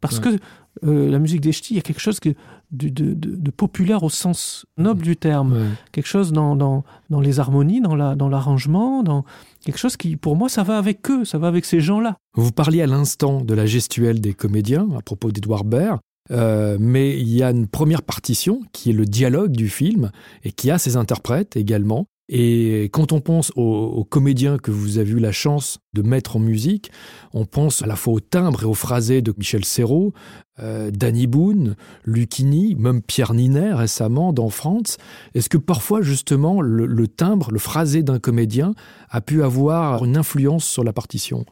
Parce 0.01 0.17
Ouais. 0.19 0.37
que 0.37 0.39
euh, 0.87 1.09
la 1.09 1.19
musique 1.19 1.41
des 1.41 1.51
ch'tis, 1.51 1.73
il 1.73 1.77
y 1.77 1.79
a 1.79 1.81
quelque 1.81 1.99
chose 1.99 2.19
que, 2.21 2.29
de, 2.71 2.87
de- 2.87 3.13
de- 3.13 3.35
de 3.35 3.51
populaire 3.51 4.03
au 4.03 4.09
sens 4.09 4.65
noble 4.77 5.01
du 5.01 5.17
terme. 5.17 5.53
Ouais. 5.53 5.65
Quelque 5.91 6.07
chose 6.07 6.31
dans, 6.31 6.55
dans, 6.55 6.85
dans 7.09 7.19
les 7.19 7.39
harmonies, 7.41 7.81
dans 7.81 7.95
la- 7.95 8.15
dans 8.15 8.29
l'arrangement, 8.29 9.03
dans 9.03 9.25
quelque 9.65 9.77
chose 9.77 9.97
qui, 9.97 10.15
pour 10.15 10.35
moi, 10.37 10.47
ça 10.47 10.63
va 10.63 10.77
avec 10.77 11.09
eux, 11.11 11.25
ça 11.25 11.37
va 11.37 11.47
avec 11.47 11.65
ces 11.65 11.81
gens-là. 11.81 12.15
Vous 12.35 12.51
parliez 12.53 12.81
à 12.81 12.87
l'instant 12.87 13.41
de 13.41 13.53
la 13.53 13.65
gestuelle 13.65 14.21
des 14.21 14.33
comédiens 14.33 14.87
à 14.97 15.01
propos 15.01 15.31
d'Edouard 15.33 15.65
Baird, 15.65 15.99
euh, 16.31 16.77
mais 16.79 17.19
il 17.19 17.27
y 17.29 17.43
a 17.43 17.49
une 17.51 17.67
première 17.67 18.03
partition 18.03 18.61
qui 18.71 18.91
est 18.91 18.93
le 18.93 19.05
dialogue 19.05 19.51
du 19.51 19.67
film 19.67 20.11
et 20.43 20.51
qui 20.53 20.71
a 20.71 20.77
ses 20.77 20.95
interprètes 20.95 21.57
également. 21.57 22.05
Et 22.31 22.83
quand 22.93 23.11
on 23.11 23.21
pense 23.21 23.51
aux, 23.55 23.61
aux 23.63 24.03
comédiens 24.03 24.59
que 24.59 24.69
vous 24.69 24.99
avez 24.99 25.09
eu 25.09 25.19
la 25.19 25.31
chance 25.31 25.79
de 25.93 26.03
mettre 26.03 26.35
en 26.35 26.39
musique, 26.39 26.91
on 27.33 27.45
pense 27.45 27.81
à 27.81 27.87
la 27.87 27.95
fois 27.95 28.13
au 28.13 28.19
timbre 28.19 28.61
et 28.61 28.65
au 28.65 28.75
phrasé 28.75 29.23
de 29.23 29.33
Michel 29.35 29.65
Serrault, 29.65 30.13
euh, 30.59 30.91
Danny 30.91 31.25
Boone, 31.25 31.75
Lucchini, 32.05 32.75
même 32.75 33.01
Pierre 33.01 33.33
Ninet 33.33 33.73
récemment 33.73 34.31
dans 34.31 34.49
France. 34.49 34.97
Est-ce 35.33 35.49
que 35.49 35.57
parfois 35.57 36.03
justement 36.03 36.61
le, 36.61 36.85
le 36.85 37.07
timbre, 37.07 37.51
le 37.51 37.57
phrasé 37.57 38.03
d'un 38.03 38.19
comédien 38.19 38.75
a 39.09 39.21
pu 39.21 39.41
avoir 39.41 40.05
une 40.05 40.15
influence 40.15 40.65
sur 40.65 40.83
la 40.83 40.93
partition? 40.93 41.45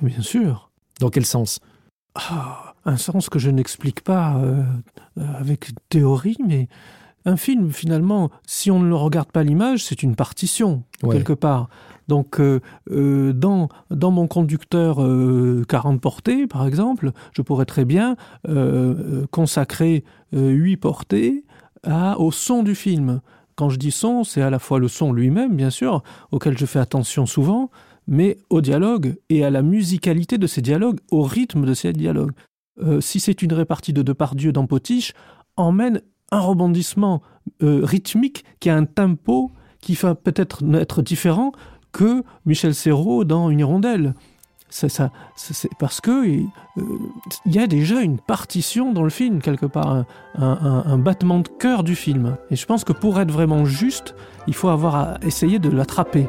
Bien 0.00 0.22
sûr. 0.22 0.70
Dans 0.98 1.10
quel 1.10 1.26
sens? 1.26 1.60
Ah, 2.14 2.74
un 2.84 2.96
sens 2.96 3.28
que 3.28 3.38
je 3.38 3.50
n'explique 3.50 4.00
pas 4.02 4.36
euh, 4.36 4.62
euh, 5.18 5.22
avec 5.38 5.70
théorie, 5.88 6.36
mais 6.46 6.68
un 7.24 7.36
film, 7.36 7.70
finalement, 7.70 8.30
si 8.46 8.70
on 8.70 8.78
ne 8.80 8.88
le 8.88 8.94
regarde 8.96 9.30
pas 9.30 9.42
l'image, 9.42 9.84
c'est 9.84 10.02
une 10.02 10.16
partition, 10.16 10.82
Ouais. 11.02 11.16
quelque 11.16 11.32
part. 11.32 11.68
Donc, 12.08 12.40
euh, 12.40 12.60
euh, 12.90 13.32
dans, 13.32 13.68
dans 13.90 14.10
mon 14.10 14.26
conducteur 14.26 15.02
euh, 15.02 15.64
40 15.68 16.00
portées, 16.00 16.46
par 16.46 16.66
exemple, 16.66 17.12
je 17.32 17.42
pourrais 17.42 17.64
très 17.64 17.84
bien 17.84 18.16
euh, 18.48 19.24
consacrer 19.30 20.04
euh, 20.34 20.50
8 20.50 20.76
portées 20.78 21.44
à, 21.84 22.18
au 22.18 22.32
son 22.32 22.62
du 22.62 22.74
film. 22.74 23.20
Quand 23.54 23.68
je 23.68 23.78
dis 23.78 23.92
son, 23.92 24.24
c'est 24.24 24.42
à 24.42 24.50
la 24.50 24.58
fois 24.58 24.78
le 24.78 24.88
son 24.88 25.12
lui-même, 25.12 25.54
bien 25.56 25.70
sûr, 25.70 26.02
auquel 26.32 26.58
je 26.58 26.66
fais 26.66 26.78
attention 26.80 27.26
souvent, 27.26 27.70
mais 28.08 28.36
au 28.50 28.60
dialogue 28.60 29.16
et 29.28 29.44
à 29.44 29.50
la 29.50 29.62
musicalité 29.62 30.38
de 30.38 30.46
ces 30.48 30.60
dialogues, 30.60 30.98
au 31.10 31.22
rythme 31.22 31.64
de 31.64 31.74
ces 31.74 31.92
dialogues. 31.92 32.32
Si 33.00 33.20
c'est 33.20 33.42
une 33.42 33.52
répartie 33.52 33.92
de 33.92 34.02
Depardieu 34.02 34.50
dans 34.50 34.66
Potiche, 34.66 35.12
emmène 35.56 36.00
un 36.32 36.40
rebondissement 36.40 37.22
euh, 37.62 37.80
rythmique 37.84 38.44
qui 38.58 38.68
a 38.70 38.76
un 38.76 38.84
tempo 38.84 39.52
qui 39.80 39.94
va 39.94 40.14
peut-être 40.16 40.62
être 40.74 41.02
différent 41.02 41.52
que 41.92 42.24
Michel 42.46 42.74
Serrault 42.74 43.24
dans 43.24 43.50
Une 43.50 43.60
hirondelle. 43.60 44.14
C'est 44.70 44.88
parce 45.78 46.00
que 46.00 46.10
euh, 46.24 46.42
il 47.44 47.52
y 47.54 47.58
a 47.58 47.66
déjà 47.66 48.00
une 48.00 48.18
partition 48.18 48.92
dans 48.94 49.02
le 49.02 49.10
film 49.10 49.40
quelque 49.42 49.66
part, 49.66 50.04
un- 50.38 50.82
un 50.86 50.96
battement 50.98 51.40
de 51.40 51.48
cœur 51.48 51.82
du 51.84 51.94
film. 51.94 52.36
Et 52.50 52.56
je 52.56 52.64
pense 52.64 52.82
que 52.82 52.94
pour 52.94 53.20
être 53.20 53.30
vraiment 53.30 53.66
juste, 53.66 54.14
il 54.46 54.54
faut 54.54 54.68
avoir 54.70 54.94
à 54.96 55.14
essayer 55.22 55.58
de 55.58 55.68
l'attraper. 55.68 56.26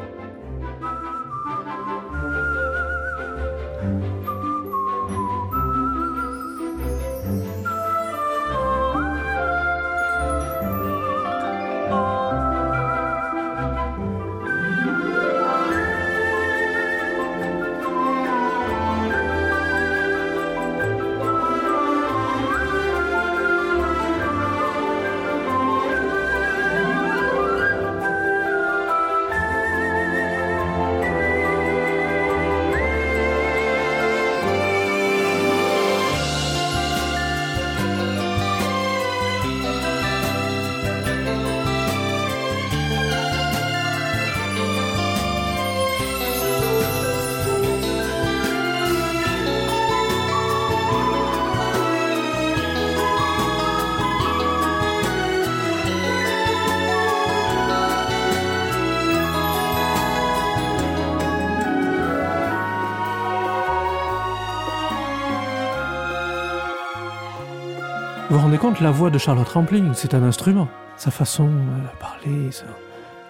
Vous 68.33 68.39
vous 68.39 68.45
rendez 68.45 68.57
compte, 68.57 68.81
la 68.81 68.89
voix 68.89 69.11
de 69.11 69.19
Charlotte 69.19 69.47
Rampling, 69.47 69.91
c'est 69.93 70.15
un 70.15 70.23
instrument. 70.23 70.67
Sa 70.97 71.11
façon 71.11 71.45
de 71.45 71.99
parler, 71.99 72.51
ça- 72.51 72.63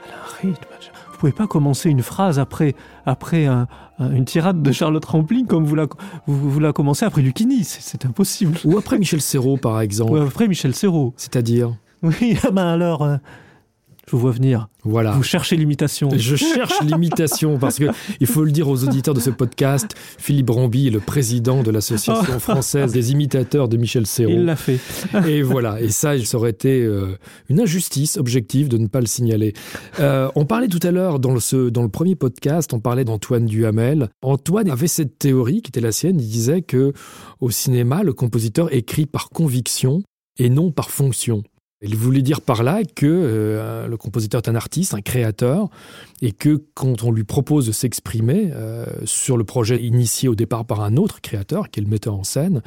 elle 0.05 0.13
a 0.13 0.15
un 0.15 0.50
rythme. 0.50 0.63
Vous 1.12 1.17
pouvez 1.17 1.33
pas 1.33 1.45
commencer 1.45 1.89
une 1.89 2.01
phrase 2.01 2.39
après, 2.39 2.74
après 3.05 3.45
un- 3.45 3.67
un- 4.00 4.12
une 4.13 4.24
tirade 4.24 4.62
de 4.63 4.72
Charlotte 4.72 5.03
Rampling 5.03 5.45
comme 5.45 5.65
vous 5.65 5.75
la, 5.75 5.88
vous, 6.25 6.50
vous 6.50 6.60
la 6.62 6.72
commencez 6.72 7.03
après 7.03 7.22
Lucchini. 7.22 7.65
C'est- 7.65 7.81
C'est 7.81 8.05
impossible. 8.05 8.57
Ou 8.63 8.77
après 8.77 8.98
Michel 8.98 9.19
Serrault, 9.19 9.57
par 9.57 9.81
exemple. 9.81 10.13
Ou 10.13 10.15
après 10.15 10.48
Michel 10.48 10.74
Serrault. 10.74 11.13
C'est-à-dire? 11.17 11.75
Oui, 12.01 12.38
ah 12.48 12.51
ben 12.51 12.65
alors, 12.67 13.01
euh, 13.01 13.17
je 14.07 14.12
vous 14.12 14.19
vois 14.19 14.31
venir. 14.31 14.67
Voilà. 14.83 15.12
Vous 15.12 15.24
cherchez 15.24 15.55
l'imitation. 15.55 16.10
Je 16.15 16.36
cherche 16.36 16.81
l'imitation 16.83 17.57
parce 17.57 17.79
que 17.79 17.86
il 18.19 18.27
faut 18.27 18.43
le 18.43 18.51
dire 18.51 18.67
aux 18.67 18.83
auditeurs 18.83 19.13
de 19.13 19.22
ce 19.22 19.29
podcast. 19.29 19.95
Philippe 20.17 20.50
Ramby 20.50 20.88
est 20.88 20.91
le 20.91 21.00
président 21.00 21.63
de 21.63 21.72
l'association 21.72 22.38
française 22.39 22.91
des 22.91 23.12
imitateurs 23.12 23.69
de 23.69 23.77
Michel 23.77 24.03
Il 24.03 24.07
Serrault. 24.07 24.43
l'a 24.43 24.55
fait. 24.57 24.79
Et 25.27 25.41
voilà. 25.41 25.79
Et 25.81 25.88
ça, 25.89 26.19
ça 26.24 26.38
aurait 26.38 26.50
été 26.50 26.81
euh, 26.81 27.17
une 27.50 27.62
injustice 27.62 28.17
objective 28.17 28.67
de 28.67 28.77
ne 28.77 28.88
pas 28.88 29.00
le 29.00 29.05
signaler. 29.05 29.53
Euh, 30.01 30.29
on 30.36 30.45
parlait 30.45 30.67
tout 30.67 30.79
à 30.83 30.91
l'heure 30.91 31.19
dans 31.19 31.33
le, 31.33 31.39
ce- 31.39 31.69
dans 31.69 31.83
le 31.83 31.89
premier 31.89 32.15
podcast, 32.15 32.74
on 32.74 32.79
parlait 32.81 33.05
d'Antoine 33.05 33.45
Duhamel. 33.45 34.10
Antoine 34.22 34.69
avait 34.69 34.88
cette 34.88 35.17
théorie 35.17 35.62
qui 35.62 35.69
était 35.69 35.79
la 35.81 35.93
sienne. 35.93 36.19
Il 36.19 36.27
disait 36.27 36.62
que 36.62 36.91
au 37.39 37.51
cinéma, 37.51 38.03
le 38.03 38.12
compositeur 38.13 38.74
écrit 38.74 39.05
par 39.05 39.29
conviction 39.29 40.03
et 40.38 40.50
non 40.50 40.72
par 40.72 40.89
fonction. 40.89 41.43
Il 41.86 41.98
voulait 41.98 42.22
dire 42.22 42.40
par 42.40 42.63
là 42.63 42.82
que 42.84 43.06
euh, 43.06 43.88
le 43.88 43.98
compositeur 43.98 44.42
est 44.44 44.50
un 44.50 44.56
artiste, 44.56 44.94
un 44.94 45.02
créateur, 45.02 45.70
et 46.22 46.32
que 46.32 46.63
quand 46.74 47.04
on 47.04 47.12
lui 47.12 47.25
propose 47.25 47.68
de 47.68 47.74
s'exprimer 47.74 48.52
euh, 48.54 48.86
sur 49.04 49.36
le 49.36 49.44
projet 49.44 49.84
initié 49.84 50.30
au 50.30 50.36
départ 50.36 50.63
par 50.63 50.80
un 50.80 50.96
autre 50.96 51.20
créateur, 51.20 51.70
qui 51.70 51.82
est 51.82 51.84
le 51.84 51.90
metteur 51.90 52.16
en 52.16 52.24
scène, 52.24 52.62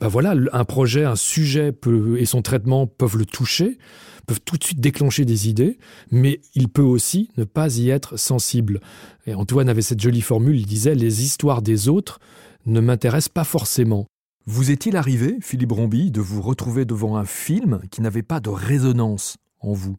ben 0.00 0.08
voilà, 0.08 0.34
un 0.52 0.64
projet, 0.64 1.04
un 1.04 1.16
sujet 1.16 1.72
peut, 1.72 2.18
et 2.18 2.24
son 2.24 2.40
traitement 2.40 2.86
peuvent 2.86 3.18
le 3.18 3.26
toucher, 3.26 3.76
peuvent 4.26 4.40
tout 4.42 4.56
de 4.56 4.64
suite 4.64 4.80
déclencher 4.80 5.26
des 5.26 5.50
idées, 5.50 5.78
mais 6.10 6.40
il 6.54 6.68
peut 6.68 6.80
aussi 6.80 7.28
ne 7.36 7.44
pas 7.44 7.76
y 7.76 7.90
être 7.90 8.18
sensible. 8.18 8.80
Et 9.26 9.34
Antoine 9.34 9.68
avait 9.68 9.82
cette 9.82 10.00
jolie 10.00 10.22
formule, 10.22 10.58
il 10.58 10.66
disait 10.66 10.94
les 10.94 11.22
histoires 11.22 11.60
des 11.60 11.90
autres 11.90 12.18
ne 12.64 12.80
m'intéressent 12.80 13.28
pas 13.28 13.44
forcément. 13.44 14.06
Vous 14.46 14.70
est-il 14.70 14.96
arrivé, 14.96 15.38
Philippe 15.40 15.72
Rombi, 15.72 16.10
de 16.10 16.20
vous 16.20 16.42
retrouver 16.42 16.84
devant 16.84 17.16
un 17.16 17.24
film 17.24 17.80
qui 17.90 18.02
n'avait 18.02 18.22
pas 18.22 18.40
de 18.40 18.50
résonance 18.50 19.38
en 19.60 19.72
vous? 19.72 19.96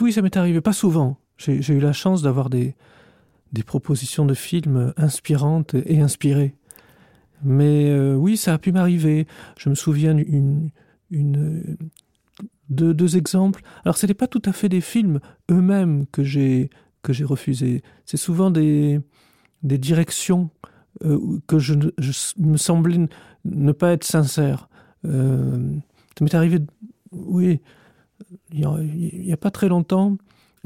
Oui, 0.00 0.12
ça 0.12 0.20
m'est 0.20 0.36
arrivé, 0.36 0.60
pas 0.60 0.74
souvent. 0.74 1.18
J'ai 1.38 1.72
eu 1.72 1.80
la 1.80 1.92
chance 1.92 2.22
d'avoir 2.22 2.50
des, 2.50 2.74
propositions 3.66 4.26
de 4.26 4.34
films 4.34 4.92
inspirantes 4.96 5.74
et 5.74 6.00
inspirées. 6.00 6.54
Mais 7.42 7.90
euh, 7.90 8.14
oui, 8.14 8.36
ça 8.36 8.54
a 8.54 8.58
pu 8.58 8.72
m'arriver. 8.72 9.26
Je 9.58 9.68
me 9.68 9.74
souviens 9.74 10.14
d'une 10.14 10.70
une, 11.10 11.76
deux, 12.68 13.16
exemples. 13.16 13.62
Alors, 13.84 13.96
ce 13.96 14.06
n'était 14.06 14.14
pas 14.14 14.28
tout 14.28 14.42
à 14.44 14.52
fait 14.52 14.68
des 14.68 14.80
films 14.80 15.20
eux-mêmes 15.50 16.06
que 16.12 16.22
j'ai 16.22 16.70
refusés. 17.24 17.82
C'est 18.04 18.16
souvent 18.16 18.50
des, 18.50 19.00
directions 19.62 20.50
euh, 21.04 21.18
que 21.46 21.58
je, 21.58 21.74
me 22.38 22.56
semblait 22.56 23.08
ne 23.44 23.72
pas 23.72 23.92
être 23.92 24.04
sincère. 24.04 24.68
Euh, 25.06 25.74
ça 26.18 26.24
m'est 26.24 26.34
arrivé 26.34 26.60
Oui, 27.12 27.60
il 28.52 28.66
n'y 29.24 29.32
a, 29.32 29.36
pas 29.36 29.50
très 29.50 29.68
longtemps, 29.68 30.16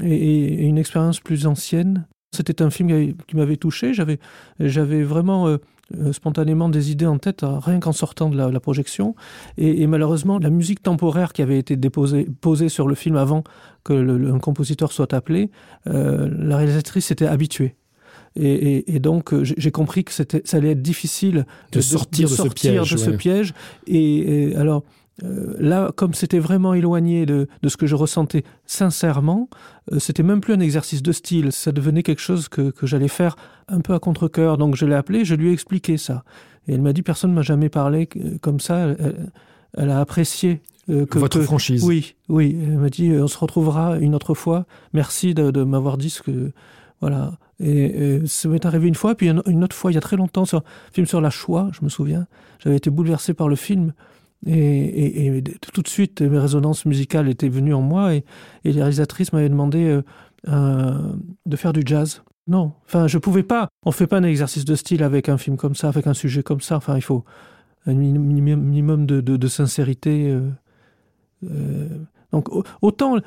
et, 0.01 0.65
une 0.65 0.77
expérience 0.77 1.19
plus 1.19 1.47
ancienne. 1.47 2.07
C'était 2.35 2.61
un 2.61 2.69
film 2.69 3.15
qui 3.27 3.35
m'avait 3.35 3.57
touché. 3.57 3.93
J'avais, 3.93 5.03
vraiment 5.03 5.47
euh, 5.47 5.57
euh, 5.97 6.11
spontanément 6.11 6.69
des 6.69 6.91
idées 6.91 7.05
en 7.05 7.17
tête, 7.17 7.43
rien 7.43 7.79
qu'en 7.79 7.93
sortant 7.93 8.29
de 8.29 8.37
la, 8.37 8.59
projection. 8.59 9.15
Et, 9.57 9.87
malheureusement, 9.87 10.37
la 10.37 10.49
musique 10.49 10.83
temporaire 10.83 11.33
qui 11.33 11.41
avait 11.41 11.57
été 11.57 11.77
posée 11.89 12.69
sur 12.69 12.87
le 12.87 12.95
film 12.95 13.15
avant 13.15 13.43
que 13.83 13.93
le, 13.93 14.37
compositeur 14.39 14.91
soit 14.91 15.13
appelé, 15.13 15.49
la 15.85 16.57
réalisatrice 16.57 17.05
s'était 17.05 17.27
habituée. 17.27 17.75
Et, 18.39 18.99
donc, 18.99 19.33
j'ai 19.43 19.71
compris 19.71 20.03
que 20.03 20.11
ça 20.11 20.23
allait 20.53 20.71
être 20.71 20.81
difficile 20.81 21.45
de, 21.71 21.81
sortir, 21.81 22.29
de, 22.29 22.33
ce 22.35 22.47
piège. 22.47 22.91
De 22.91 22.97
ce 22.97 23.09
piège. 23.09 23.53
et 23.87 24.53
alors, 24.55 24.83
euh, 25.23 25.55
là, 25.59 25.91
comme 25.95 26.13
c'était 26.13 26.39
vraiment 26.39 26.73
éloigné 26.73 27.25
de, 27.25 27.47
ce 27.67 27.77
que 27.77 27.87
je 27.87 27.95
ressentais 27.95 28.43
sincèrement, 28.65 29.49
euh, 29.91 29.99
c'était 29.99 30.23
même 30.23 30.41
plus 30.41 30.53
un 30.53 30.59
exercice 30.59 31.01
de 31.01 31.11
style, 31.11 31.51
ça 31.51 31.71
devenait 31.71 32.03
quelque 32.03 32.21
chose 32.21 32.49
que, 32.49 32.71
j'allais 32.83 33.07
faire 33.07 33.35
un 33.67 33.81
peu 33.81 33.93
à 33.93 33.99
contre-coeur. 33.99 34.57
Donc 34.57 34.75
je 34.75 34.85
l'ai 34.85 34.95
appelé, 34.95 35.25
je 35.25 35.35
lui 35.35 35.49
ai 35.49 35.53
expliqué 35.53 35.97
ça. 35.97 36.23
Et 36.67 36.73
elle 36.73 36.81
m'a 36.81 36.93
dit, 36.93 37.01
personne 37.01 37.31
ne 37.31 37.35
m'a 37.35 37.41
jamais 37.41 37.69
parlé 37.69 38.07
comme 38.41 38.59
ça. 38.59 38.95
Elle, 39.77 39.89
a 39.89 39.99
apprécié 39.99 40.61
euh, 40.89 41.05
que, 41.05 41.17
votre 41.17 41.41
franchise. 41.41 41.83
Oui, 41.83 42.15
oui. 42.29 42.57
Elle 42.61 42.77
m'a 42.77 42.89
dit, 42.89 43.11
on 43.11 43.27
se 43.27 43.37
retrouvera 43.37 43.97
une 43.97 44.13
autre 44.13 44.33
fois. 44.33 44.65
Merci 44.93 45.33
de, 45.33 45.63
m'avoir 45.63 45.97
dit 45.97 46.09
ce 46.09 46.21
que... 46.21 46.51
Voilà. 46.99 47.37
Et, 47.59 48.21
ça 48.25 48.49
m'est 48.49 48.65
arrivé 48.65 48.87
une 48.87 48.95
fois, 48.95 49.15
puis 49.15 49.29
une, 49.29 49.63
autre 49.63 49.75
fois, 49.75 49.91
il 49.91 49.95
y 49.95 49.97
a 49.97 50.01
très 50.01 50.17
longtemps, 50.17 50.45
sur 50.45 50.59
un 50.59 50.63
film 50.93 51.07
sur 51.07 51.21
la 51.21 51.29
Shoah, 51.29 51.69
je 51.73 51.83
me 51.83 51.89
souviens. 51.89 52.27
J'avais 52.59 52.77
été 52.77 52.89
bouleversé 52.89 53.33
par 53.33 53.49
le 53.49 53.55
film. 53.55 53.93
Et, 54.45 55.43
tout 55.73 55.81
de 55.81 55.87
suite, 55.87 56.21
mes 56.21 56.37
résonances 56.37 56.85
musicales 56.85 57.27
étaient 57.29 57.49
venues 57.49 57.73
en 57.73 57.81
moi 57.81 58.13
et, 58.13 58.23
les 58.63 58.71
réalisatrices 58.71 59.33
m'avaient 59.33 59.49
demandé 59.49 59.85
euh, 59.85 60.03
euh, 60.47 61.13
de 61.45 61.55
faire 61.55 61.73
du 61.73 61.81
jazz. 61.85 62.21
Non, 62.47 62.73
enfin, 62.85 63.07
je 63.07 63.17
pouvais 63.17 63.43
pas. 63.43 63.67
On 63.85 63.91
fait 63.91 64.07
pas 64.07 64.17
un 64.17 64.23
exercice 64.23 64.63
de 64.63 64.75
style 64.75 65.03
avec 65.03 65.27
un 65.27 65.37
film 65.37 65.57
comme 65.57 65.75
ça, 65.75 65.89
avec 65.89 66.07
un 66.07 66.13
sujet 66.13 66.43
comme 66.43 66.61
ça. 66.61 66.77
Enfin, 66.77 66.95
il 66.95 67.01
faut 67.01 67.25
un 67.85 67.93
minimum 67.93 69.05
de, 69.05 69.47
sincérité. 69.47 70.33
Euh, 71.43 71.87
donc, 72.31 72.47
autant 72.81 73.17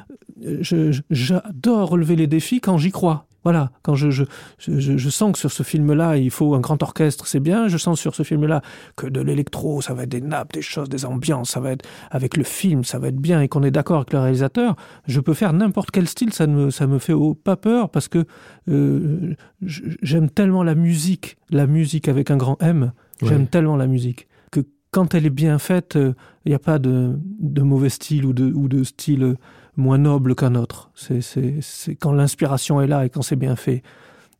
j'adore 1.11 1.91
relever 1.91 2.17
les 2.17 2.27
défis 2.27 2.61
quand 2.61 2.79
j'y 2.79 2.91
crois. 2.91 3.27
Voilà, 3.43 3.71
quand 3.83 3.95
je, 3.95 4.11
je, 4.11 4.25
je, 4.59 4.99
je, 4.99 5.11
sens 5.11 5.33
que 5.33 5.39
sur 5.39 5.51
ce 5.51 5.63
film-là, 5.63 6.17
il 6.19 6.31
faut 6.31 6.55
un 6.55 6.61
grand 6.61 6.83
orchestre, 6.83 7.27
c'est 7.27 7.41
bien. 7.41 7.69
Je 7.69 7.79
sens 7.79 7.99
sur 7.99 8.15
ce 8.15 8.23
film-là 8.23 8.61
que 8.97 9.07
de 9.07 9.21
l'électro, 9.21 9.81
ça 9.81 9.95
va 9.95 10.03
être 10.03 10.11
des 10.11 10.21
nappes, 10.21 10.53
des 10.53 10.63
choses, 10.63 10.89
des 10.89 11.07
ambiances, 11.07 11.51
ça 11.51 11.61
va 11.61 11.73
être 11.73 11.87
avec 12.11 12.37
le 12.37 12.45
film, 12.45 12.85
ça 12.85 12.99
va 12.99 13.09
être 13.09 13.17
bien 13.17 13.41
et 13.41 13.49
qu'on 13.49 13.63
est 13.63 13.71
d'accord 13.71 13.99
avec 13.99 14.13
le 14.13 14.19
réalisateur. 14.19 14.77
Je 15.07 15.21
peux 15.21 15.35
faire 15.35 15.53
n'importe 15.55 15.91
quel 15.91 16.07
style, 16.07 16.33
ça 16.35 16.47
ne 16.47 16.55
me, 16.55 16.71
ça 16.71 16.87
me 16.87 16.99
fait 16.99 17.15
pas 17.43 17.57
peur 17.57 17.89
parce 17.89 18.09
que 18.09 18.27
euh, 18.69 19.35
j'aime 19.63 20.29
tellement 20.29 20.63
la 20.63 20.75
musique, 20.75 21.39
la 21.49 21.67
musique 21.67 22.09
avec 22.09 22.31
un 22.31 22.37
grand 22.37 22.61
M. 22.63 22.93
J'aime 23.23 23.47
tellement 23.47 23.77
la 23.77 23.87
musique 23.87 24.29
que 24.51 24.61
quand 24.91 25.15
elle 25.15 25.27
est 25.27 25.31
bien 25.31 25.59
faite, 25.59 25.93
il 25.95 26.01
euh, 26.01 26.13
n'y 26.47 26.55
a 26.55 26.59
pas 26.59 26.79
de, 26.79 27.19
de, 27.39 27.63
mauvais 27.63 27.91
style 27.91 28.25
ou 28.25 28.33
de, 28.33 28.51
ou 28.53 28.69
de 28.69 28.83
style 28.83 29.37
moins 29.77 29.99
noble 29.99 30.35
qu'un 30.35 30.55
autre. 30.55 30.91
C'est 30.95 31.95
quand 31.97 32.13
l'inspiration 32.13 32.81
est 32.81 32.87
là 32.87 33.05
et 33.07 33.11
quand 33.11 33.23
c'est 33.23 33.37
bien 33.37 33.57
fait. 33.57 33.83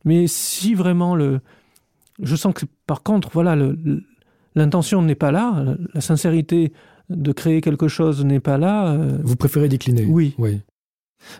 Mais 0.05 0.27
si 0.27 0.73
vraiment 0.73 1.15
le, 1.15 1.39
je 2.21 2.35
sens 2.35 2.53
que 2.53 2.65
par 2.87 3.03
contre, 3.03 3.29
voilà, 3.33 3.55
l'intention 4.55 5.01
n'est 5.01 5.15
pas 5.15 5.31
là, 5.31 5.75
la 5.93 6.01
sincérité 6.01 6.73
de 7.09 7.31
créer 7.31 7.61
quelque 7.61 7.87
chose 7.87 8.23
n'est 8.23 8.39
pas 8.39 8.57
là. 8.57 8.93
Euh, 8.93 9.17
Vous 9.23 9.35
préférez 9.35 9.67
décliner 9.67 10.05
Oui. 10.05 10.33
Oui. 10.37 10.61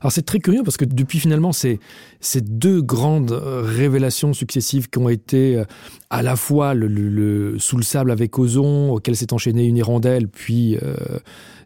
Alors 0.01 0.11
c'est 0.11 0.25
très 0.25 0.39
curieux 0.39 0.63
parce 0.63 0.77
que 0.77 0.85
depuis 0.85 1.19
finalement 1.19 1.51
ces, 1.51 1.79
ces 2.19 2.41
deux 2.41 2.81
grandes 2.81 3.31
euh, 3.31 3.61
révélations 3.65 4.33
successives 4.33 4.89
qui 4.89 4.99
ont 4.99 5.09
été 5.09 5.57
euh, 5.57 5.65
à 6.09 6.21
la 6.21 6.35
fois 6.35 6.73
le, 6.73 7.57
Sous 7.59 7.77
le 7.77 7.83
sable 7.83 8.11
avec 8.11 8.37
Ozon, 8.37 8.91
auquel 8.91 9.15
s'est 9.15 9.33
enchaîné 9.33 9.65
une 9.65 9.77
hirondelle, 9.77 10.27
puis 10.27 10.77
euh, 10.77 10.95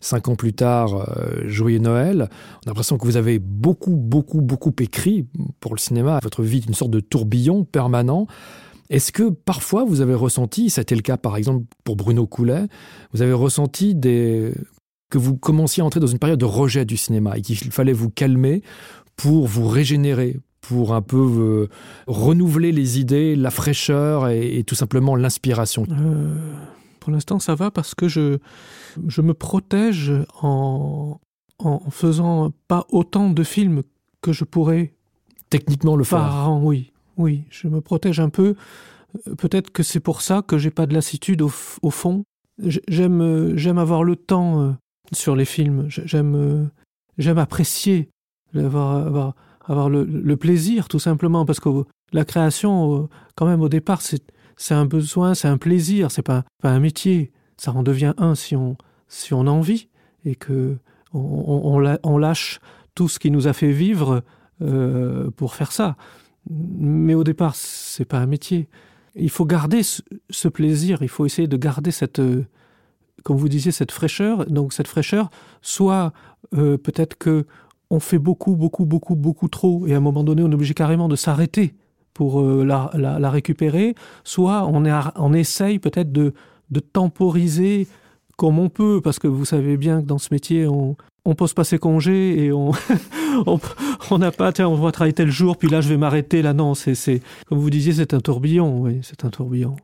cinq 0.02 0.28
ans 0.28 0.36
plus 0.36 0.54
tard 0.54 1.10
Joyeux 1.46 1.80
Noël, 1.80 2.30
on 2.66 2.68
a 2.68 2.70
l'impression 2.70 2.98
que 2.98 3.06
vous 3.06 3.18
avez 3.18 3.40
beaucoup, 3.40 3.96
beaucoup, 3.96 4.42
beaucoup 4.42 4.74
écrit 4.80 5.26
pour 5.60 5.74
le 5.74 5.80
cinéma. 5.80 6.20
Votre 6.22 6.44
vie 6.44 6.58
est 6.58 6.68
une 6.68 6.74
sorte 6.74 6.92
de 6.92 7.00
tourbillon 7.00 7.64
permanent. 7.64 8.28
Est-ce 8.90 9.12
que 9.12 9.30
parfois 9.30 9.84
vous 9.84 10.02
avez 10.02 10.14
ressenti, 10.14 10.68
été 10.68 10.96
le 10.96 11.02
cas 11.02 11.18
par 11.18 11.38
exemple 11.38 11.66
pour 11.84 11.96
Bruno 11.96 12.28
Coulet, 12.28 12.66
vous 13.14 13.22
avez 13.22 13.34
ressenti 13.34 13.96
des, 13.96 14.54
que 15.16 15.20
vous 15.20 15.38
commenciez 15.38 15.82
à 15.82 15.86
entrer 15.86 16.02
dans 16.02 16.08
une 16.08 16.20
période 16.20 16.42
de 16.42 16.44
rejet 16.44 16.84
du 16.84 16.98
cinéma 16.98 17.38
et 17.38 17.42
qu'il 17.42 17.72
fallait 17.72 17.94
vous 17.94 18.10
calmer 18.10 18.64
pour 19.16 19.48
vous 19.48 19.66
régénérer, 19.66 20.42
pour 20.60 20.94
un 20.94 21.02
peu 21.02 21.16
euh, 21.18 21.70
renouveler 22.06 22.74
les 22.74 23.00
idées, 23.00 23.38
la 23.38 23.50
fraîcheur 23.50 24.28
et, 24.28 24.66
tout 24.68 24.76
simplement 24.76 25.16
l'inspiration 25.16 25.86
euh, 25.90 26.36
Pour 27.00 27.14
l'instant, 27.14 27.40
ça 27.40 27.56
va 27.56 27.72
parce 27.72 27.96
que 27.96 28.10
je, 28.10 28.40
je 29.08 29.22
me 29.22 29.34
protège 29.34 30.12
en, 30.42 31.22
en 31.60 31.80
faisant 31.92 32.52
pas 32.68 32.86
autant 32.90 33.30
de 33.30 33.44
films 33.44 33.84
que 34.20 34.34
je 34.34 34.44
pourrais. 34.44 34.96
Techniquement 35.50 35.96
le 35.96 36.04
faire. 36.04 36.60
oui, 36.62 36.92
oui, 37.16 37.46
je 37.50 37.70
me 37.70 37.80
protège 37.80 38.20
un 38.20 38.28
peu. 38.28 38.56
Peut-être 39.38 39.72
que 39.72 39.82
c'est 39.82 40.02
pour 40.02 40.22
ça 40.22 40.42
que 40.46 40.58
j'ai 40.58 40.72
pas 40.72 40.88
de 40.88 40.94
lassitude 40.94 41.42
au, 41.42 41.54
au 41.82 41.90
fond. 41.90 42.26
J'aime, 42.60 43.56
j'aime 43.56 43.78
avoir 43.78 44.04
le 44.04 44.18
temps 44.18 44.62
euh, 44.62 44.72
sur 45.14 45.36
les 45.36 45.46
films. 45.46 45.86
J'aime, 45.88 46.36
euh, 46.36 46.66
j'aime 47.18 47.38
apprécier, 47.38 48.10
avoir, 48.56 49.34
avoir, 49.66 49.90
le, 49.90 50.36
plaisir, 50.36 50.88
tout 50.88 51.00
simplement, 51.00 51.46
parce 51.46 51.60
que 51.60 51.70
la 52.14 52.26
création, 52.26 53.04
euh, 53.04 53.08
quand 53.36 53.46
même, 53.46 53.62
au 53.62 53.70
départ, 53.70 54.02
c'est, 54.02 54.24
c'est 54.58 54.74
un 54.74 54.86
besoin, 54.86 55.34
c'est 55.34 55.48
un 55.48 55.58
plaisir, 55.58 56.12
c'est 56.12 56.22
pas, 56.22 56.44
pas 56.62 56.70
un 56.70 56.80
métier. 56.80 57.32
Ça 57.58 57.72
en 57.72 57.84
devient 57.84 58.14
un 58.18 58.36
si 58.36 58.56
on, 58.56 58.78
si 59.08 59.34
on 59.34 59.62
et 60.26 60.36
que 60.36 60.78
on, 61.14 62.18
lâche 62.18 62.60
tout 62.94 63.08
ce 63.08 63.20
qui 63.20 63.32
nous 63.32 63.48
a 63.48 63.54
fait 63.54 63.72
vivre 63.72 64.24
euh, 64.62 65.32
pour 65.32 65.56
faire 65.56 65.72
ça. 65.72 65.96
Mais 66.50 67.14
au 67.14 67.24
départ, 67.24 67.56
c'est 67.56 68.06
pas 68.06 68.20
un 68.20 68.26
métier. 68.26 68.68
Il 69.16 69.30
faut 69.30 69.46
garder 69.46 69.82
ce, 69.84 70.48
plaisir, 70.50 71.02
il 71.02 71.08
faut 71.08 71.26
essayer 71.26 71.48
de 71.48 71.58
garder 71.58 71.92
cette, 71.92 72.20
comme 73.26 73.38
vous 73.38 73.50
disiez, 73.50 73.74
cette 73.74 73.92
fraîcheur. 73.92 74.46
Donc 74.46 74.72
cette 74.72 74.88
fraîcheur, 74.88 75.30
soit 75.62 76.14
euh, 76.54 76.78
peut-être 76.78 77.18
que 77.18 77.46
on 77.90 78.00
fait 78.00 78.20
beaucoup, 78.20 78.56
beaucoup, 78.56 78.86
beaucoup, 78.86 79.16
beaucoup 79.16 79.48
trop, 79.48 79.86
et 79.88 79.94
à 79.94 79.98
un 79.98 80.00
moment 80.00 80.24
donné, 80.24 80.44
on 80.44 80.50
est 80.50 80.54
obligé 80.54 80.74
carrément 80.74 81.08
de 81.08 81.16
s'arrêter 81.16 81.76
pour 82.14 82.42
euh, 82.42 82.64
la, 82.64 83.30
récupérer, 83.30 83.96
soit 84.24 84.66
on, 84.66 85.34
essaye 85.34 85.80
peut-être 85.80 86.12
de, 86.12 86.34
temporiser 86.94 87.88
comme 88.38 88.60
on 88.60 88.70
peut, 88.70 89.02
parce 89.04 89.20
que 89.20 89.28
vous 89.28 89.46
savez 89.46 89.76
bien 89.76 90.02
que 90.02 90.08
dans 90.08 90.18
ce 90.18 90.30
métier, 90.32 90.68
on, 90.68 90.96
on 91.26 91.36
pose 91.36 91.54
pas 91.54 91.64
ses 91.64 91.80
congés 91.80 92.46
et 92.46 92.52
on 92.52 92.72
n'a 94.18 94.32
pas 94.32 94.52
tiens 94.52 94.70
on 94.70 94.76
va 94.76 94.92
travailler 94.92 95.14
tel 95.14 95.32
jour 95.32 95.58
puis 95.58 95.68
là 95.68 95.82
je 95.82 95.90
vais 95.90 95.98
m'arrêter 95.98 96.44
là 96.44 96.54
non 96.54 96.76
c'est 96.76 97.22
comme 97.48 97.58
vous 97.58 97.72
disiez 97.72 97.94
c'est 97.94 98.14
un 98.14 98.20
tourbillon 98.20 98.82
oui 98.82 99.00
c'est 99.02 99.26
un 99.26 99.30
tourbillon 99.30 99.76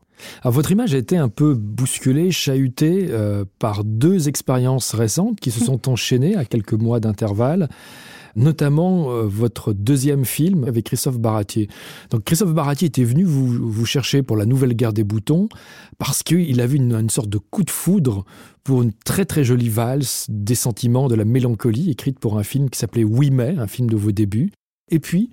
alors, 0.41 0.53
votre 0.53 0.71
image 0.71 0.93
a 0.93 0.97
été 0.97 1.17
un 1.17 1.29
peu 1.29 1.53
bousculée, 1.53 2.31
chahutée 2.31 3.07
euh, 3.09 3.45
par 3.59 3.83
deux 3.83 4.27
expériences 4.27 4.93
récentes 4.93 5.39
qui 5.39 5.51
se 5.51 5.63
sont 5.63 5.89
enchaînées 5.89 6.35
à 6.35 6.45
quelques 6.45 6.73
mois 6.73 6.99
d'intervalle 6.99 7.69
notamment 8.35 9.11
euh, 9.11 9.23
votre 9.23 9.73
deuxième 9.73 10.25
film 10.25 10.63
avec 10.63 10.85
Christophe 10.85 11.19
Baratier. 11.19 11.67
Donc 12.09 12.23
Christophe 12.23 12.53
Baratier 12.53 12.87
était 12.87 13.03
venu 13.03 13.23
vous, 13.23 13.47
vous 13.47 13.85
chercher 13.85 14.23
pour 14.23 14.37
la 14.37 14.45
nouvelle 14.45 14.73
guerre 14.73 14.93
des 14.93 15.03
boutons 15.03 15.49
parce 15.97 16.23
qu'il 16.23 16.61
a 16.61 16.67
vu 16.67 16.77
une, 16.77 16.93
une, 16.93 17.09
sorte 17.09 17.29
de 17.29 17.37
coup 17.37 17.63
de 17.63 17.69
foudre 17.69 18.25
pour 18.63 18.83
une 18.83 18.93
très 18.93 19.25
très 19.25 19.43
jolie 19.43 19.69
valse 19.69 20.27
des 20.29 20.55
sentiments, 20.55 21.07
de 21.07 21.15
la 21.15 21.25
mélancolie, 21.25 21.91
écrite 21.91 22.19
pour 22.19 22.37
un 22.37 22.43
film 22.43 22.69
qui 22.69 22.79
s'appelait 22.79 23.03
Oui 23.03 23.31
mais, 23.31 23.57
un 23.57 23.67
film 23.67 23.89
de 23.89 23.95
vos 23.95 24.11
débuts. 24.11 24.51
Et 24.89 24.99
puis, 24.99 25.29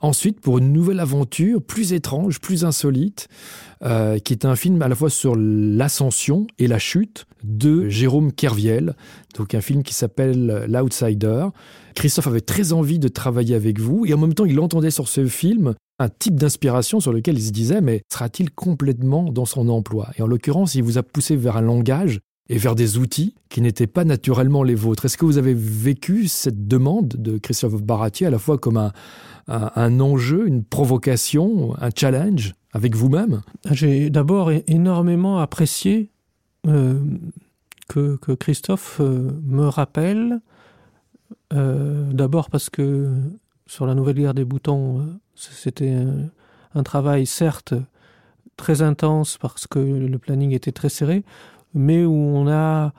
Ensuite, 0.00 0.40
pour 0.40 0.58
une 0.58 0.72
nouvelle 0.72 1.00
aventure 1.00 1.62
plus 1.62 1.92
étrange, 1.92 2.40
plus 2.40 2.64
insolite, 2.64 3.28
euh, 3.82 4.18
qui 4.18 4.32
est 4.32 4.44
un 4.44 4.56
film 4.56 4.80
à 4.82 4.88
la 4.88 4.94
fois 4.94 5.10
sur 5.10 5.34
l'ascension 5.36 6.46
et 6.58 6.66
la 6.66 6.78
chute 6.78 7.26
de 7.42 7.88
Jérôme 7.88 8.32
Kerviel, 8.32 8.96
donc 9.36 9.54
un 9.54 9.60
film 9.60 9.82
qui 9.82 9.94
s'appelle 9.94 10.66
L'Outsider. 10.68 11.46
Christophe 11.94 12.26
avait 12.26 12.40
très 12.40 12.72
envie 12.72 12.98
de 12.98 13.08
travailler 13.08 13.54
avec 13.54 13.80
vous 13.80 14.04
et 14.06 14.14
en 14.14 14.18
même 14.18 14.34
temps, 14.34 14.46
il 14.46 14.58
entendait 14.60 14.90
sur 14.90 15.08
ce 15.08 15.26
film 15.26 15.74
un 15.98 16.08
type 16.08 16.36
d'inspiration 16.36 17.00
sur 17.00 17.12
lequel 17.12 17.38
il 17.38 17.44
se 17.44 17.52
disait 17.52 17.80
mais 17.80 18.02
sera-t-il 18.12 18.50
complètement 18.50 19.24
dans 19.24 19.44
son 19.44 19.68
emploi? 19.68 20.10
Et 20.18 20.22
en 20.22 20.26
l'occurrence, 20.26 20.74
il 20.74 20.82
vous 20.82 20.98
a 20.98 21.02
poussé 21.02 21.36
vers 21.36 21.56
un 21.56 21.62
langage 21.62 22.20
et 22.48 22.58
vers 22.58 22.74
des 22.74 22.98
outils 22.98 23.34
qui 23.48 23.60
n'étaient 23.60 23.86
pas 23.86 24.04
naturellement 24.04 24.62
les 24.62 24.74
vôtres. 24.74 25.06
Est-ce 25.06 25.16
que 25.16 25.24
vous 25.24 25.38
avez 25.38 25.54
vécu 25.54 26.28
cette 26.28 26.66
demande 26.66 27.08
de 27.08 27.38
Christophe 27.38 27.82
Baratier 27.82 28.26
à 28.26 28.30
la 28.30 28.38
fois 28.38 28.58
comme 28.58 28.76
un, 28.76 28.92
un, 29.48 30.00
enjeu, 30.00 30.46
une 30.46 30.64
provocation, 30.64 31.74
un 31.80 31.90
challenge 31.94 32.54
avec 32.72 32.94
vous-même? 32.94 33.42
J'ai 33.70 34.10
d'abord 34.10 34.50
énormément 34.66 35.38
apprécié 35.38 36.10
euh, 36.66 36.98
que, 37.88 38.16
Christophe 38.34 38.98
euh, 39.00 39.30
me 39.44 39.66
rappelle. 39.66 40.40
Euh, 41.52 42.10
D'abord 42.12 42.50
parce 42.50 42.70
que 42.70 43.12
sur 43.66 43.86
la 43.86 43.94
nouvelle 43.94 44.16
guerre 44.16 44.34
des 44.34 44.44
boutons, 44.44 45.18
c'était 45.34 45.90
un, 45.90 46.30
un, 46.74 46.82
travail 46.82 47.26
certes 47.26 47.74
très 48.56 48.82
intense 48.82 49.36
parce 49.38 49.66
que 49.66 49.78
le 49.78 50.18
planning 50.18 50.52
était 50.52 50.72
très 50.72 50.88
serré, 50.88 51.24
mais 51.74 52.04
où 52.04 52.12
on 52.12 52.48
a 52.48 52.92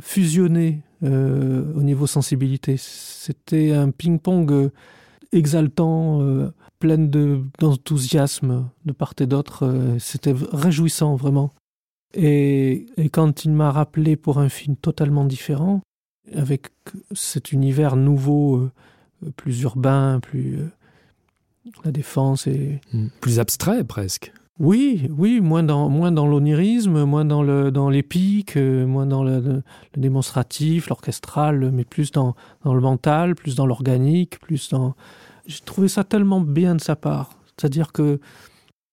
fusionné 0.00 0.82
au 1.02 1.82
niveau 1.82 2.06
sensibilité. 2.06 2.76
C'était 2.78 3.72
un 3.72 3.90
ping-pong 3.90 4.70
exaltant, 5.36 6.20
euh, 6.22 6.52
plein 6.78 6.98
d'enthousiasme 6.98 8.68
de, 8.84 8.92
part 8.92 9.14
et 9.20 9.26
d'autre. 9.26 9.64
Euh, 9.66 9.98
C'était 9.98 10.34
réjouissant 10.52 11.16
vraiment. 11.16 11.52
Et, 12.14 12.86
et 12.96 13.08
quand 13.08 13.44
il 13.44 13.52
m'a 13.52 13.70
rappelé 13.70 14.16
pour 14.16 14.38
un 14.38 14.48
film 14.48 14.76
totalement 14.76 15.24
différent, 15.24 15.82
avec 16.34 16.68
cet 17.12 17.52
univers 17.52 17.96
nouveau, 17.96 18.56
euh, 18.56 18.70
plus 19.36 19.62
urbain, 19.62 20.20
plus 20.20 20.58
euh, 20.58 20.70
la 21.84 21.92
défense 21.92 22.46
et 22.46 22.80
mmh. 22.92 23.06
plus 23.20 23.38
abstrait 23.38 23.84
presque. 23.84 24.32
Oui, 24.58 25.10
oui, 25.16 25.40
moins 25.42 25.62
dans, 25.62 25.90
moins 25.90 26.12
dans 26.12 26.26
l'onirisme, 26.26 27.04
moins 27.04 27.26
dans 27.26 27.42
le 27.42 27.70
dans 27.70 27.90
l'épique, 27.90 28.56
euh, 28.56 28.86
moins 28.86 29.04
dans 29.04 29.22
le, 29.22 29.40
le, 29.40 29.62
le 29.94 30.00
démonstratif, 30.00 30.88
l'orchestral, 30.88 31.70
mais 31.72 31.84
plus 31.84 32.10
dans, 32.10 32.34
dans 32.64 32.72
le 32.72 32.80
mental, 32.80 33.34
plus 33.34 33.54
dans 33.54 33.66
l'organique, 33.66 34.40
plus 34.40 34.70
dans. 34.70 34.94
J'ai 35.46 35.60
trouvé 35.60 35.88
ça 35.88 36.04
tellement 36.04 36.40
bien 36.40 36.74
de 36.74 36.80
sa 36.80 36.96
part. 36.96 37.38
C'est-à-dire 37.56 37.92
que 37.92 38.20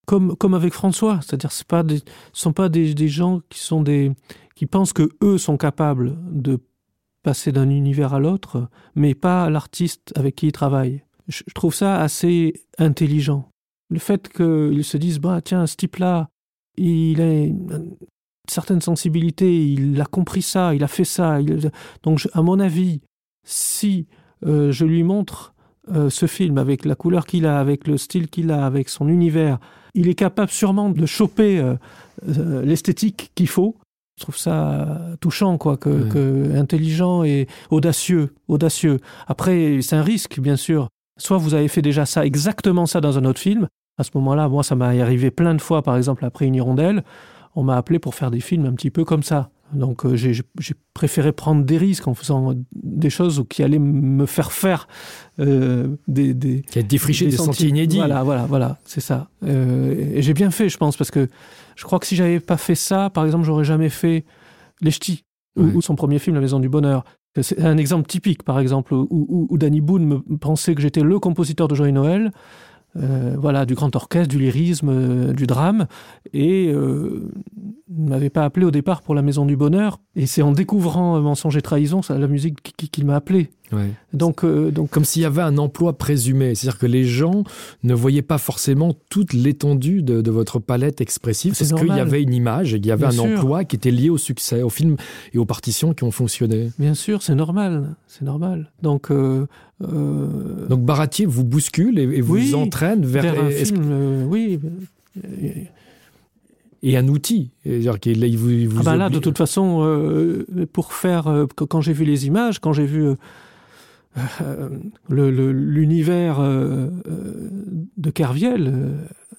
comme, 0.05 0.35
comme 0.35 0.53
avec 0.53 0.73
François, 0.73 1.19
c'est-à-dire 1.21 1.51
c'est 1.51 1.67
pas 1.67 1.83
des 1.83 2.01
sont 2.33 2.53
pas 2.53 2.69
des, 2.69 2.93
des 2.93 3.07
gens 3.07 3.41
qui 3.49 3.59
sont 3.59 3.81
des 3.81 4.11
qui 4.55 4.65
pensent 4.65 4.93
que 4.93 5.09
eux 5.21 5.37
sont 5.37 5.57
capables 5.57 6.17
de 6.31 6.59
passer 7.23 7.51
d'un 7.51 7.69
univers 7.69 8.13
à 8.13 8.19
l'autre, 8.19 8.67
mais 8.95 9.15
pas 9.15 9.49
l'artiste 9.49 10.11
avec 10.15 10.35
qui 10.35 10.47
ils 10.47 10.51
travaillent. 10.51 11.03
Je, 11.29 11.43
trouve 11.55 11.73
ça 11.73 12.01
assez 12.01 12.53
intelligent 12.77 13.49
le 13.89 13.99
fait 13.99 14.27
qu'ils 14.27 14.83
se 14.83 14.97
disent 14.97 15.19
bah 15.19 15.39
tiens 15.41 15.65
ce 15.67 15.75
type 15.75 15.97
là 15.97 16.27
il 16.75 17.21
a 17.21 17.31
une 17.31 17.95
certaine 18.49 18.81
sensibilité 18.81 19.65
il 19.65 20.01
a 20.01 20.05
compris 20.05 20.41
ça 20.41 20.73
il 20.75 20.83
a 20.83 20.87
fait 20.87 21.05
ça 21.05 21.39
donc 22.01 22.27
à 22.33 22.41
mon 22.41 22.59
avis 22.59 23.01
si 23.45 24.07
euh, 24.45 24.71
je 24.71 24.85
lui 24.85 25.03
montre 25.03 25.53
euh, 25.91 26.09
ce 26.09 26.27
film 26.27 26.57
avec 26.57 26.85
la 26.85 26.95
couleur 26.95 27.25
qu'il 27.25 27.45
a 27.45 27.59
avec 27.59 27.87
le 27.87 27.97
style 27.97 28.29
qu'il 28.29 28.51
a 28.51 28.65
avec 28.65 28.87
son 28.87 29.09
univers 29.09 29.59
il 29.93 30.07
est 30.07 30.15
capable 30.15 30.49
sûrement 30.49 30.89
de 30.89 31.05
choper 31.05 31.59
euh, 31.59 31.75
euh, 32.27 32.63
l'esthétique 32.63 33.31
qu'il 33.35 33.47
faut. 33.47 33.75
Je 34.17 34.23
trouve 34.23 34.37
ça 34.37 35.01
touchant 35.21 35.57
quoi 35.57 35.75
que, 35.75 36.55
intelligent 36.55 37.23
et 37.23 37.47
audacieux 37.71 38.33
audacieux. 38.47 38.99
Après 39.27 39.79
c'est 39.81 39.95
un 39.95 40.03
risque 40.03 40.39
bien 40.39 40.55
sûr. 40.55 40.87
Soit 41.19 41.37
vous 41.37 41.53
avez 41.53 41.67
fait 41.67 41.81
déjà 41.81 42.05
ça 42.05 42.25
exactement 42.25 42.85
ça 42.85 43.01
dans 43.01 43.17
un 43.17 43.25
autre 43.25 43.39
film. 43.39 43.67
À 43.97 44.03
ce 44.03 44.11
moment 44.13 44.35
là 44.35 44.47
moi 44.47 44.63
ça 44.63 44.75
m'a 44.75 44.89
arrivé 44.89 45.31
plein 45.31 45.55
de 45.55 45.61
fois 45.61 45.81
par 45.81 45.97
exemple 45.97 46.25
après 46.25 46.45
une 46.45 46.55
hirondelle. 46.55 47.03
On 47.55 47.63
m'a 47.63 47.75
appelé 47.75 47.99
pour 47.99 48.15
faire 48.15 48.31
des 48.31 48.39
films 48.39 48.65
un 48.65 48.73
petit 48.73 48.91
peu 48.91 49.03
comme 49.03 49.23
ça 49.23 49.49
donc 49.73 50.05
euh, 50.05 50.15
j'ai 50.15 50.43
préféré 50.93 51.31
prendre 51.31 51.63
des 51.63 51.77
risques 51.77 52.07
en 52.07 52.13
faisant 52.13 52.53
des 52.73 53.09
choses 53.09 53.43
qui 53.49 53.63
allaient 53.63 53.79
me 53.79 54.25
faire 54.25 54.51
faire 54.51 54.87
euh, 55.39 55.95
des, 56.07 56.33
des 56.33 56.61
qui 56.61 56.83
défriché 56.83 57.25
des, 57.25 57.31
des 57.31 57.37
sentiers 57.37 57.69
inédits. 57.69 57.97
Voilà 57.97 58.23
voilà 58.23 58.45
voilà 58.45 58.77
c'est 58.85 59.01
ça. 59.01 59.29
Euh, 59.43 59.95
et 60.15 60.21
j'ai 60.21 60.33
bien 60.33 60.51
fait 60.51 60.69
je 60.69 60.77
pense 60.77 60.97
parce 60.97 61.11
que 61.11 61.27
je 61.75 61.83
crois 61.83 61.99
que 61.99 62.05
si 62.05 62.15
j'avais 62.15 62.39
pas 62.39 62.57
fait 62.57 62.75
ça 62.75 63.09
par 63.09 63.25
exemple 63.25 63.45
j'aurais 63.45 63.65
jamais 63.65 63.89
fait 63.89 64.25
les 64.81 64.91
ch'tis 64.91 65.23
ouais. 65.55 65.63
ou, 65.63 65.77
ou 65.77 65.81
son 65.81 65.95
premier 65.95 66.19
film 66.19 66.35
la 66.35 66.41
maison 66.41 66.59
du 66.59 66.69
bonheur. 66.69 67.03
C'est 67.41 67.59
un 67.61 67.77
exemple 67.77 68.07
typique 68.07 68.43
par 68.43 68.59
exemple 68.59 68.93
où, 68.93 69.07
où, 69.09 69.47
où 69.49 69.57
danny 69.57 69.81
boone 69.81 70.05
me 70.05 70.37
pensait 70.37 70.75
que 70.75 70.81
j'étais 70.81 71.01
le 71.01 71.19
compositeur 71.19 71.67
de 71.67 71.75
joyeux 71.75 71.91
noël 71.91 72.31
euh, 72.95 73.35
voilà 73.39 73.65
du 73.65 73.73
grand 73.75 73.95
orchestre 73.95 74.29
du 74.29 74.39
lyrisme 74.39 74.89
euh, 74.89 75.33
du 75.33 75.47
drame. 75.47 75.87
Et 76.33 76.67
euh, 76.71 77.31
m'avait 77.89 78.29
pas 78.29 78.43
appelé 78.43 78.65
au 78.65 78.71
départ 78.71 79.01
pour 79.01 79.15
la 79.15 79.21
maison 79.21 79.45
du 79.45 79.55
bonheur. 79.55 79.99
Et 80.15 80.25
c'est 80.25 80.41
en 80.41 80.51
découvrant 80.51 81.17
euh, 81.17 81.21
mensonge 81.21 81.57
et 81.57 81.61
trahison 81.61 82.01
ça 82.01 82.17
la 82.17 82.27
musique 82.27 82.61
qu'il 82.61 82.89
qui 82.89 83.03
m'a 83.03 83.15
appelé 83.15 83.49
Ouais. 83.73 83.91
Donc, 84.13 84.43
euh, 84.43 84.71
donc 84.71 84.89
comme 84.89 85.05
s'il 85.05 85.21
y 85.21 85.25
avait 85.25 85.41
un 85.41 85.57
emploi 85.57 85.97
présumé, 85.97 86.55
c'est-à-dire 86.55 86.79
que 86.79 86.85
les 86.85 87.03
gens 87.03 87.43
ne 87.83 87.93
voyaient 87.93 88.21
pas 88.21 88.37
forcément 88.37 88.93
toute 89.09 89.33
l'étendue 89.33 90.01
de, 90.01 90.21
de 90.21 90.31
votre 90.31 90.59
palette 90.59 91.01
expressive 91.01 91.55
parce 91.57 91.73
qu'il 91.73 91.87
y 91.87 91.99
avait 91.99 92.21
une 92.21 92.33
image 92.33 92.73
et 92.73 92.77
il 92.77 92.85
y 92.85 92.91
avait 92.91 93.07
Bien 93.07 93.19
un 93.19 93.27
sûr. 93.27 93.37
emploi 93.37 93.63
qui 93.63 93.75
était 93.75 93.91
lié 93.91 94.09
au 94.09 94.17
succès, 94.17 94.61
au 94.61 94.69
film 94.69 94.97
et 95.33 95.37
aux 95.37 95.45
partitions 95.45 95.93
qui 95.93 96.03
ont 96.03 96.11
fonctionné. 96.11 96.71
Bien 96.77 96.93
sûr, 96.93 97.21
c'est 97.23 97.35
normal, 97.35 97.95
c'est 98.07 98.23
normal. 98.23 98.71
Donc 98.81 99.09
euh, 99.09 99.47
euh... 99.81 100.67
donc 100.67 100.83
Baratier 100.83 101.25
vous 101.25 101.43
bouscule 101.43 101.97
et, 101.97 102.03
et 102.03 102.21
vous 102.21 102.35
oui, 102.35 102.53
entraîne 102.53 103.05
vers, 103.05 103.23
vers 103.23 103.43
un 103.43 103.49
film, 103.49 104.27
oui. 104.27 104.59
Et 106.85 106.97
un 106.97 107.07
outil 107.07 107.51
il 107.65 108.37
vous, 108.37 108.49
il 108.49 108.67
vous 108.67 108.79
ah 108.81 108.83
ben 108.83 108.95
là 108.97 109.09
de 109.09 109.19
toute 109.19 109.37
façon 109.37 110.45
pour 110.73 110.93
faire 110.93 111.45
quand 111.55 111.79
j'ai 111.81 111.93
vu 111.93 112.03
les 112.03 112.27
images 112.27 112.59
quand 112.59 112.73
j'ai 112.73 112.85
vu 112.85 113.15
l'univers 115.09 116.39
euh, 116.39 116.89
euh, 117.07 117.49
de 117.97 118.09
Kerviel, 118.09 118.67
euh, 118.67 118.91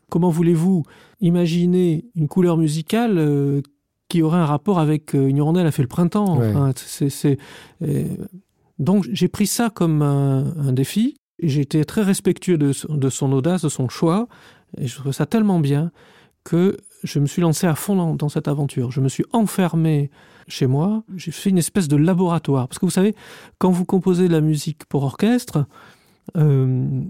comment 0.09 0.31
voulez-vous 0.31 0.85
imaginer 1.21 2.05
une 2.15 2.29
couleur 2.29 2.57
musicale 2.57 3.19
euh, 3.19 3.63
qui 4.09 4.23
aurait 4.23 4.39
un 4.39 4.47
rapport 4.47 4.79
avec 4.79 5.15
euh, 5.15 5.29
une 5.29 5.37
hirondelle 5.37 5.67
a 5.67 5.73
fait 5.73 5.83
le 5.83 5.89
printemps 5.89 6.39
ouais. 6.39 6.51
enfin, 6.51 6.73
c 6.77 7.07
est, 7.07 7.11
c 7.11 7.29
est, 7.31 7.39
euh, 7.83 8.05
donc 8.79 9.07
j'ai 9.11 9.29
pris 9.29 9.47
ça 9.47 9.71
comme 9.71 10.03
un, 10.03 10.55
un 10.59 10.73
défi 10.73 11.17
et 11.39 11.49
j'ai 11.49 11.63
été 11.63 11.85
très 11.85 12.03
respectueux 12.03 12.59
de, 12.59 12.73
de 12.89 13.09
son 13.09 13.33
audace 13.33 13.63
de 13.63 13.69
son 13.69 13.89
choix 13.89 14.29
et 14.77 14.87
je 14.87 14.97
trouve 14.97 15.13
ça 15.13 15.27
tellement 15.27 15.61
bien 15.61 15.91
que 16.45 16.77
je 17.03 17.19
me 17.19 17.27
suis 17.27 17.41
lancé 17.41 17.67
à 17.67 17.75
fond 17.75 17.97
dans, 17.97 18.15
dans 18.15 18.29
cette 18.29 18.49
aventure 18.49 18.91
je 18.91 19.01
me 19.01 19.09
suis 19.09 19.25
enfermé 19.33 20.11
euh, 20.13 20.34
chez 20.49 20.67
moi, 20.67 21.05
j'ai 21.17 21.31
fait 21.31 21.51
une 21.51 21.59
espèce 21.59 21.89
de 21.89 21.97
laboratoire. 21.97 22.69
Parce 22.69 22.79
que 22.79 22.87
vous 22.87 22.91
savez, 22.91 23.15
quand 23.59 23.71
vous 23.71 23.85
composez 23.85 24.29
de 24.29 24.33
la 24.33 24.41
musique 24.41 24.85
pour 24.87 25.05
orchestre, 25.05 25.67
euh, 26.37 27.03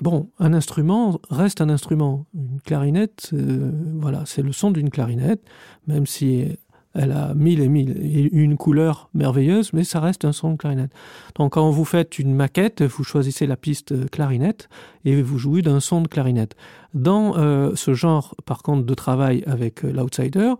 bon, 0.00 0.30
un 0.38 0.52
instrument 0.52 1.20
reste 1.30 1.60
un 1.60 1.68
instrument. 1.68 2.26
Une 2.34 2.60
clarinette, 2.60 3.30
euh, 3.32 3.70
voilà, 3.94 4.22
c'est 4.26 4.42
le 4.42 4.52
son 4.52 4.70
d'une 4.70 4.90
clarinette, 4.90 5.42
même 5.86 6.06
si 6.06 6.46
elle 6.94 7.10
a 7.10 7.34
mille 7.34 7.60
et 7.60 7.68
mille 7.68 8.28
une 8.32 8.56
couleur 8.56 9.10
merveilleuse, 9.14 9.72
mais 9.72 9.84
ça 9.84 10.00
reste 10.00 10.24
un 10.24 10.32
son 10.32 10.52
de 10.52 10.56
clarinette. 10.56 10.92
Donc 11.34 11.54
quand 11.54 11.68
vous 11.70 11.84
faites 11.84 12.18
une 12.18 12.34
maquette, 12.34 12.82
vous 12.82 13.02
choisissez 13.02 13.46
la 13.46 13.56
piste 13.56 14.08
clarinette 14.10 14.68
et 15.04 15.20
vous 15.20 15.38
jouez 15.38 15.62
d'un 15.62 15.80
son 15.80 16.00
de 16.02 16.08
clarinette. 16.08 16.54
Dans 16.94 17.36
euh, 17.36 17.72
ce 17.74 17.94
genre, 17.94 18.36
par 18.46 18.62
contre, 18.62 18.86
de 18.86 18.94
travail 18.94 19.42
avec 19.46 19.84
euh, 19.84 19.92
l'outsider, 19.92 20.54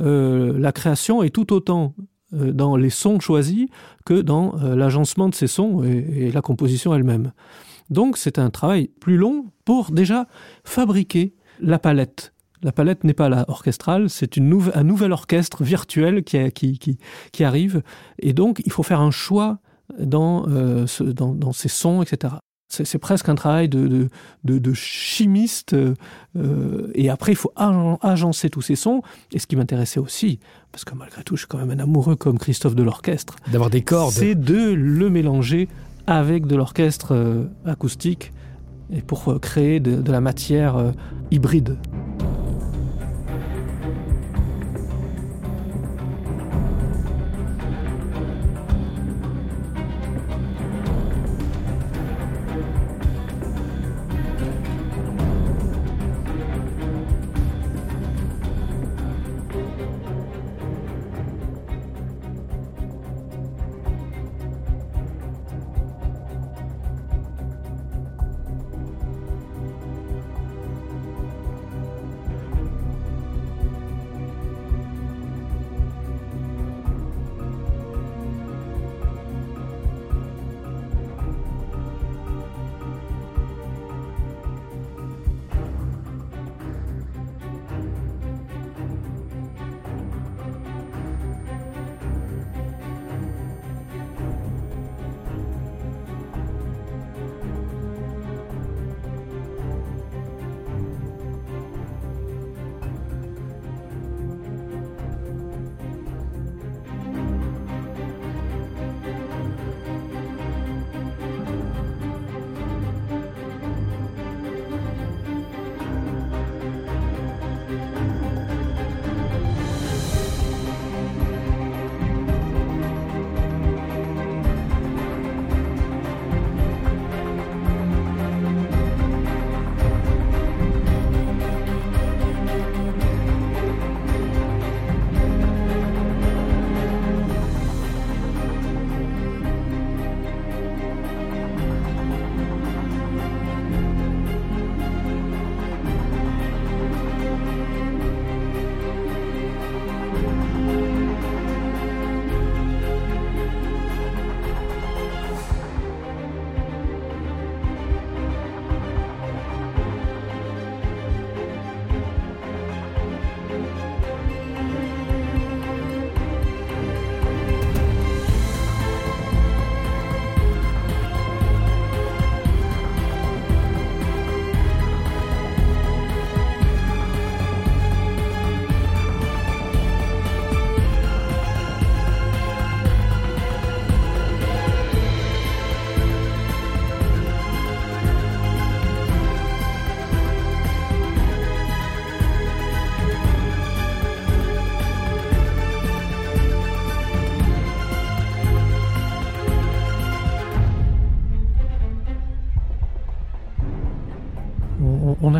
euh, 0.00 0.58
la 0.58 0.72
création 0.72 1.22
est 1.22 1.30
tout 1.30 1.52
autant 1.52 1.94
euh, 2.32 2.52
dans 2.52 2.76
les 2.76 2.90
sons 2.90 3.20
choisis 3.20 3.68
que 4.04 4.20
dans 4.20 4.58
euh, 4.58 4.74
l'agencement 4.74 5.28
de 5.28 5.34
ces 5.34 5.46
sons 5.46 5.82
et, 5.84 6.30
la 6.32 6.42
composition 6.42 6.94
elle-même. 6.94 7.32
Donc 7.90 8.16
c'est 8.16 8.38
un 8.38 8.50
travail 8.50 8.88
plus 9.00 9.16
long 9.16 9.46
pour 9.64 9.90
déjà 9.90 10.26
fabriquer 10.64 11.34
la 11.60 11.78
palette. 11.78 12.32
La 12.62 12.72
palette 12.72 13.04
n'est 13.04 13.14
pas 13.14 13.28
la 13.28 13.44
orchestrale, 13.48 14.08
c'est 14.08 14.38
un 14.38 14.84
nouvel 14.84 15.12
orchestre 15.12 15.62
virtuel 15.62 16.24
qui, 16.24 16.78
qui, 16.78 17.44
arrive 17.44 17.82
et 18.18 18.32
donc 18.32 18.62
il 18.64 18.72
faut 18.72 18.82
faire 18.82 19.02
un 19.02 19.10
choix 19.10 19.58
dans 19.98 20.46
ces 20.86 21.68
sons, 21.68 22.00
etc 22.00 22.36
c'est 22.68 22.98
presque 22.98 23.28
un 23.28 23.34
travail 23.34 23.68
de, 23.68 23.86
de, 23.86 24.08
de, 24.44 24.58
de 24.58 24.72
chimiste 24.72 25.74
euh, 25.74 26.90
et 26.94 27.10
après 27.10 27.32
il 27.32 27.36
faut 27.36 27.52
agencer 27.56 28.50
tous 28.50 28.62
ces 28.62 28.76
sons. 28.76 29.02
Et 29.32 29.38
ce 29.38 29.46
qui 29.46 29.56
m'intéressait 29.56 30.00
aussi 30.00 30.40
parce 30.72 30.84
que 30.84 30.94
malgré 30.94 31.22
tout 31.22 31.36
je 31.36 31.42
suis 31.42 31.48
quand 31.48 31.58
même 31.58 31.70
un 31.70 31.82
amoureux 31.82 32.16
comme 32.16 32.38
Christophe 32.38 32.74
de 32.74 32.82
l'orchestre 32.82 33.36
d'avoir 33.52 33.70
des 33.70 33.82
cordes. 33.82 34.12
c'est 34.12 34.34
de 34.34 34.72
le 34.72 35.10
mélanger 35.10 35.68
avec 36.06 36.46
de 36.46 36.56
l'orchestre 36.56 37.14
euh, 37.14 37.44
acoustique 37.64 38.32
et 38.92 39.00
pour 39.00 39.28
euh, 39.28 39.38
créer 39.38 39.80
de, 39.80 40.10
la 40.10 40.20
matière 40.20 40.92
hybride 41.30 41.76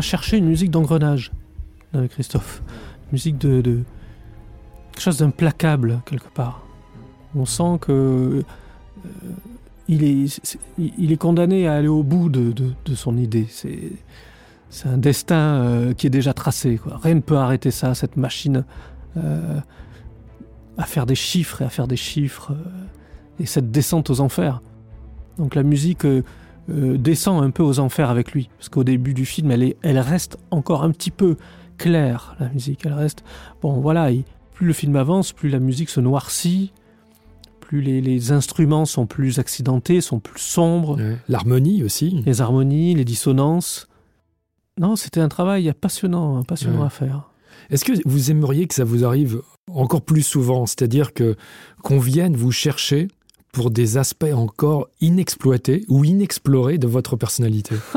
cherché 0.05 0.37
une 0.37 0.47
musique 0.47 0.71
d'engrenage 0.71 1.31
avec 1.93 2.11
Christophe. 2.11 2.61
Une 3.07 3.13
musique 3.13 3.37
de, 3.37 3.61
de 3.61 3.83
quelque 4.91 5.01
chose 5.01 5.17
d'implacable 5.17 6.01
quelque 6.05 6.29
part. 6.29 6.61
On 7.35 7.45
sent 7.45 7.79
que 7.81 7.91
euh, 7.91 9.09
il, 9.87 10.03
est, 10.03 10.57
il 10.77 11.11
est 11.11 11.17
condamné 11.17 11.67
à 11.67 11.75
aller 11.75 11.87
au 11.87 12.03
bout 12.03 12.29
de, 12.29 12.51
de, 12.51 12.95
son 12.95 13.17
idée. 13.17 13.47
C'est 13.49 14.87
un 14.87 14.97
destin 14.97 15.35
euh, 15.35 15.93
qui 15.93 16.07
est 16.07 16.11
déjà 16.11 16.33
tracé. 16.33 16.77
Quoi. 16.77 16.99
Rien 17.01 17.15
ne 17.15 17.19
peut 17.21 17.37
arrêter 17.37 17.71
ça, 17.71 17.93
cette 17.95 18.17
machine 18.17 18.65
euh, 19.17 19.59
à 20.77 20.83
faire 20.83 21.05
des 21.05 21.15
chiffres 21.15 21.61
et 21.61 21.65
à 21.65 21.69
faire 21.69 21.87
des 21.87 21.95
chiffres, 21.95 22.51
euh, 22.51 23.43
et 23.43 23.45
cette 23.45 23.71
descente 23.71 24.09
aux 24.09 24.21
enfers. 24.21 24.61
Donc 25.37 25.55
la 25.55 25.63
musique 25.63 26.05
euh, 26.69 26.97
descend 26.97 27.43
un 27.43 27.51
peu 27.51 27.63
aux 27.63 27.79
enfers 27.79 28.09
avec 28.09 28.31
lui, 28.31 28.49
parce 28.57 28.69
qu'au 28.69 28.83
début 28.83 29.13
du 29.13 29.25
film, 29.25 29.51
elle, 29.51 29.63
est, 29.63 29.77
elle 29.81 29.99
reste 29.99 30.37
encore 30.51 30.83
un 30.83 30.91
petit 30.91 31.11
peu 31.11 31.37
claire, 31.77 32.35
la 32.39 32.49
musique. 32.49 32.85
Elle 32.85 32.93
reste. 32.93 33.23
Bon, 33.61 33.79
voilà, 33.81 34.11
il- 34.11 34.23
plus 34.53 34.67
le 34.67 34.73
film 34.73 34.95
avance, 34.95 35.33
plus 35.33 35.49
la 35.49 35.59
musique 35.59 35.89
se 35.89 35.99
noircit, 35.99 36.71
plus 37.59 37.81
les, 37.81 37.99
les 37.99 38.31
instruments 38.31 38.85
sont 38.85 39.05
plus 39.05 39.37
accidentés, 39.39 39.99
sont 40.01 40.19
plus 40.19 40.39
sombres 40.39 40.97
Ouais. 40.97 41.17
L'harmonie 41.27 41.83
aussi. 41.83 42.23
les 42.25 42.39
harmonies, 42.41 42.95
les 42.95 43.03
dissonances. 43.05 43.87
Non, 44.79 44.95
c'était 44.95 45.19
un 45.21 45.29
travail 45.29 45.71
passionnant, 45.79 46.43
passionnant 46.43 46.79
Ouais. 46.81 46.85
à 46.85 46.89
faire. 46.89 47.29
Est-ce 47.69 47.83
que 47.85 47.93
vous 48.05 48.31
aimeriez 48.31 48.67
que 48.67 48.75
ça 48.75 48.83
vous 48.83 49.03
arrive 49.05 49.41
encore 49.71 50.01
plus 50.03 50.21
souvent? 50.21 50.65
C'est-à-dire 50.65 51.13
que 51.13 51.35
qu'on 51.83 51.99
vienne 51.99 52.35
vous 52.35 52.51
chercher 52.51 53.07
pour 53.55 53.71
des 53.71 53.97
aspects 53.97 54.33
encore 54.33 54.89
inexploités 54.99 55.85
ou 55.87 56.03
inexplorés 56.03 56.77
de 56.77 56.87
votre 56.87 57.15
personnalité 57.15 57.75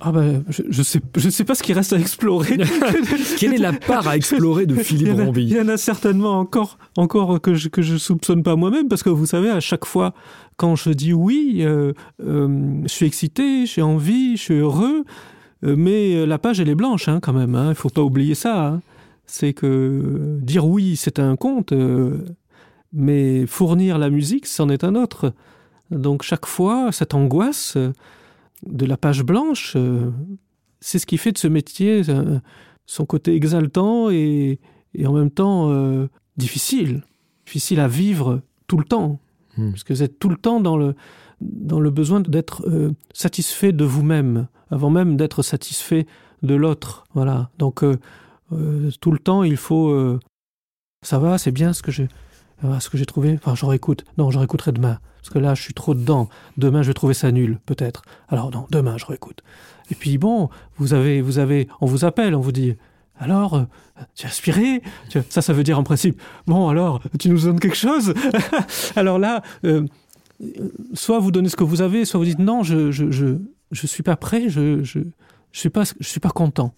Ah 0.00 0.10
ben, 0.10 0.42
je, 0.48 0.62
je 0.70 0.82
sais, 0.82 1.00
je 1.16 1.28
sais 1.28 1.44
pas 1.44 1.54
ce 1.54 1.62
qui 1.62 1.74
reste 1.74 1.92
à 1.92 1.98
explorer. 1.98 2.56
Quelle 3.38 3.52
est 3.52 3.58
la 3.58 3.74
part 3.74 4.08
à 4.08 4.16
explorer 4.16 4.64
de 4.64 4.74
il 4.74 4.82
Philippe 4.82 5.18
a, 5.18 5.30
il 5.36 5.52
y 5.52 5.60
en 5.60 5.68
a 5.68 5.76
certainement 5.76 6.38
encore, 6.38 6.78
encore 6.96 7.42
que 7.42 7.52
je 7.52 7.68
que 7.68 7.82
je 7.82 7.98
soupçonne 7.98 8.42
pas 8.42 8.56
moi-même, 8.56 8.88
parce 8.88 9.02
que 9.02 9.10
vous 9.10 9.26
savez, 9.26 9.50
à 9.50 9.60
chaque 9.60 9.84
fois 9.84 10.14
quand 10.56 10.76
je 10.76 10.90
dis 10.90 11.12
oui, 11.12 11.58
euh, 11.60 11.92
euh, 12.24 12.80
je 12.84 12.88
suis 12.88 13.04
excité, 13.04 13.66
j'ai 13.66 13.82
envie, 13.82 14.38
je 14.38 14.42
suis 14.42 14.54
heureux, 14.54 15.04
euh, 15.64 15.74
mais 15.76 16.24
la 16.24 16.38
page 16.38 16.58
elle 16.58 16.70
est 16.70 16.74
blanche 16.74 17.08
hein, 17.08 17.18
quand 17.20 17.34
même. 17.34 17.54
Hein, 17.54 17.66
il 17.70 17.74
faut 17.74 17.90
pas 17.90 18.02
oublier 18.02 18.34
ça. 18.34 18.66
hein. 18.66 18.80
C'est 19.26 19.52
que 19.52 20.38
dire 20.40 20.66
oui, 20.66 20.96
c'est 20.96 21.18
un 21.18 21.36
conte, 21.36 21.74
mais 22.96 23.46
fournir 23.46 23.98
la 23.98 24.10
musique, 24.10 24.46
c'en 24.46 24.68
est 24.68 24.82
un 24.82 24.94
autre. 24.94 25.32
Donc 25.90 26.22
chaque 26.22 26.46
fois, 26.46 26.90
cette 26.90 27.14
angoisse 27.14 27.76
euh, 27.76 27.92
de 28.66 28.86
la 28.86 28.96
page 28.96 29.22
blanche, 29.22 29.74
euh, 29.76 30.10
c'est 30.80 30.98
ce 30.98 31.06
qui 31.06 31.18
fait 31.18 31.32
de 31.32 31.38
ce 31.38 31.46
métier 31.48 32.02
euh, 32.08 32.40
son 32.86 33.06
côté 33.06 33.34
exaltant 33.34 34.10
et, 34.10 34.58
et 34.94 35.06
en 35.06 35.12
même 35.12 35.30
temps 35.30 35.70
euh, 35.70 36.08
difficile, 36.36 37.02
difficile 37.44 37.80
à 37.80 37.88
vivre 37.88 38.40
tout 38.66 38.78
le 38.78 38.84
temps, 38.84 39.20
Hmm. 39.56 39.70
parce 39.70 39.84
que 39.84 39.94
vous 39.94 40.02
êtes 40.02 40.18
tout 40.18 40.28
le 40.28 40.36
temps 40.36 40.60
dans 40.60 40.76
le, 40.76 40.94
dans 41.40 41.80
le 41.80 41.90
besoin 41.90 42.20
d'être 42.20 42.68
euh, 42.68 42.92
satisfait 43.14 43.72
de 43.72 43.84
vous-même, 43.86 44.48
avant 44.70 44.90
même 44.90 45.16
d'être 45.16 45.42
satisfait 45.42 46.06
de 46.42 46.54
l'autre. 46.54 47.04
Voilà. 47.14 47.48
Donc 47.56 47.82
euh, 47.82 47.96
tout 49.00 49.12
le 49.12 49.18
temps, 49.18 49.44
il 49.44 49.56
faut. 49.56 50.18
ça 51.02 51.18
va, 51.18 51.38
c'est 51.38 51.52
bien 51.52 51.72
ce 51.72 51.82
que 51.82 51.90
j'ai, 51.90 52.08
ah, 52.62 52.80
ce 52.80 52.88
que 52.88 52.96
j'ai 52.96 53.06
trouvé. 53.06 53.34
Enfin, 53.34 53.54
je 53.54 53.66
réécoute. 53.66 54.04
Non, 54.18 54.30
je 54.30 54.38
réécouterai 54.38 54.72
demain, 54.72 54.98
parce 55.20 55.30
que 55.30 55.38
là, 55.38 55.54
je 55.54 55.62
suis 55.62 55.74
trop 55.74 55.94
dedans. 55.94 56.28
Demain, 56.56 56.82
je 56.82 56.88
vais 56.88 56.94
trouver 56.94 57.14
ça 57.14 57.30
nul, 57.30 57.58
peut-être. 57.66 58.02
Alors 58.28 58.50
non, 58.50 58.66
demain, 58.70 58.96
je 58.96 59.06
réécoute. 59.06 59.42
Et 59.90 59.94
puis 59.94 60.18
bon, 60.18 60.48
vous 60.78 60.94
avez, 60.94 61.20
vous 61.20 61.38
avez, 61.38 61.68
on 61.80 61.86
vous 61.86 62.04
appelle, 62.04 62.34
on 62.34 62.40
vous 62.40 62.52
dit. 62.52 62.76
Alors, 63.18 63.54
euh, 63.54 63.62
tu 64.14 64.26
as 64.26 64.28
aspiré 64.28 64.82
Ça, 65.30 65.40
ça 65.40 65.52
veut 65.52 65.62
dire 65.62 65.78
en 65.78 65.84
principe. 65.84 66.20
Bon, 66.46 66.68
alors, 66.68 67.00
tu 67.18 67.30
nous 67.30 67.40
donnes 67.40 67.60
quelque 67.60 67.76
chose? 67.76 68.12
Alors 68.96 69.18
là, 69.18 69.42
euh, 69.64 69.86
soit 70.92 71.18
vous 71.18 71.30
donnez 71.30 71.48
ce 71.48 71.56
que 71.56 71.64
vous 71.64 71.80
avez, 71.80 72.04
soit 72.04 72.18
vous 72.18 72.26
dites 72.26 72.38
non, 72.38 72.62
je 72.62 72.90
je 72.90 73.10
je, 73.10 73.38
je 73.70 73.86
suis 73.86 74.02
pas 74.02 74.16
prêt, 74.16 74.48
je 74.48 74.82
je 74.82 75.00
je 75.52 75.60
suis 75.60 75.70
pas 75.70 75.84
suis 76.00 76.20
pas 76.20 76.30
content. 76.30 76.74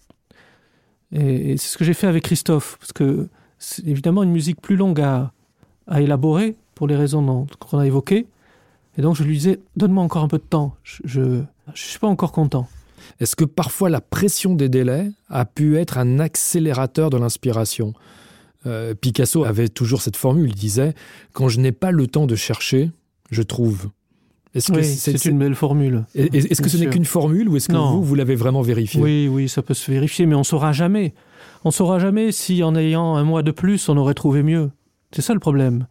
Et, 1.11 1.51
et 1.51 1.57
c'est 1.57 1.69
ce 1.69 1.77
que 1.77 1.83
j'ai 1.83 1.93
fait 1.93 2.07
avec 2.07 2.23
Christophe, 2.23 2.77
parce 2.79 2.93
que 2.93 3.27
c'est 3.57 3.85
évidemment 3.85 4.23
une 4.23 4.31
musique 4.31 4.61
plus 4.61 4.77
longue 4.77 5.01
à 5.01 5.33
à 5.89 6.01
élaborer 6.01 6.55
pour 6.75 6.87
les 6.87 6.95
raisons 6.95 7.45
qu'on 7.59 7.79
a 7.79 7.85
évoquées. 7.85 8.27
Et 8.97 9.01
donc 9.01 9.15
je 9.15 9.23
lui 9.23 9.35
disais 9.37 9.59
donne-moi 9.75 10.03
encore 10.03 10.23
un 10.23 10.27
peu 10.27 10.37
de 10.37 10.43
temps. 10.43 10.75
Je 10.83 11.01
je, 11.05 11.21
je 11.73 11.81
suis 11.83 11.99
pas 11.99 12.07
encore 12.07 12.31
content. 12.31 12.67
Est-ce 13.19 13.35
que 13.35 13.45
parfois 13.45 13.89
la 13.89 14.01
pression 14.01 14.55
des 14.55 14.69
délais 14.69 15.11
a 15.29 15.45
pu 15.45 15.77
être 15.77 15.97
un 15.97 16.19
accélérateur 16.19 17.09
de 17.09 17.17
l'inspiration? 17.17 17.93
Euh, 18.65 18.93
Picasso 18.93 19.43
avait 19.45 19.69
toujours 19.69 20.01
cette 20.01 20.17
formule, 20.17 20.49
il 20.49 20.55
disait 20.55 20.93
«Quand 21.33 21.47
je 21.47 21.59
n'ai 21.61 21.71
pas 21.71 21.91
le 21.91 22.07
temps 22.07 22.27
de 22.27 22.35
chercher, 22.35 22.91
je 23.31 23.41
trouve». 23.41 23.89
Est-ce 24.55 24.71
que 24.71 24.81
c'est 24.83 25.25
une 25.25 25.37
belle 25.39 25.55
formule. 25.55 26.05
est- 26.15 26.33
est-ce 26.35 26.61
que 26.61 26.69
ce 26.69 26.77
n'est 26.77 26.87
qu'une 26.89 27.05
formule 27.05 27.47
ou 27.49 27.55
est-ce 27.55 27.67
que 27.69 27.73
Non. 27.73 27.91
vous, 27.97 28.03
vous 28.03 28.15
l'avez 28.15 28.35
vraiment 28.35 28.61
vérifié 28.61 28.99
Oui, 29.01 29.27
oui, 29.31 29.47
ça 29.47 29.61
peut 29.61 29.75
se 29.75 29.89
vérifier, 29.91 30.25
mais 30.25 30.35
on 30.35 30.43
saura 30.43 30.71
jamais. 30.73 31.13
On 31.63 31.71
saura 31.71 31.99
jamais 31.99 32.31
si 32.31 32.63
en 32.63 32.75
ayant 32.75 33.15
un 33.15 33.23
mois 33.23 33.43
de 33.43 33.51
plus, 33.51 33.87
on 33.89 33.95
aurait 33.97 34.13
trouvé 34.15 34.41
mieux. 34.43 34.71
C'est 35.11 35.21
ça 35.21 35.33
le 35.33 35.39
problème. 35.39 35.87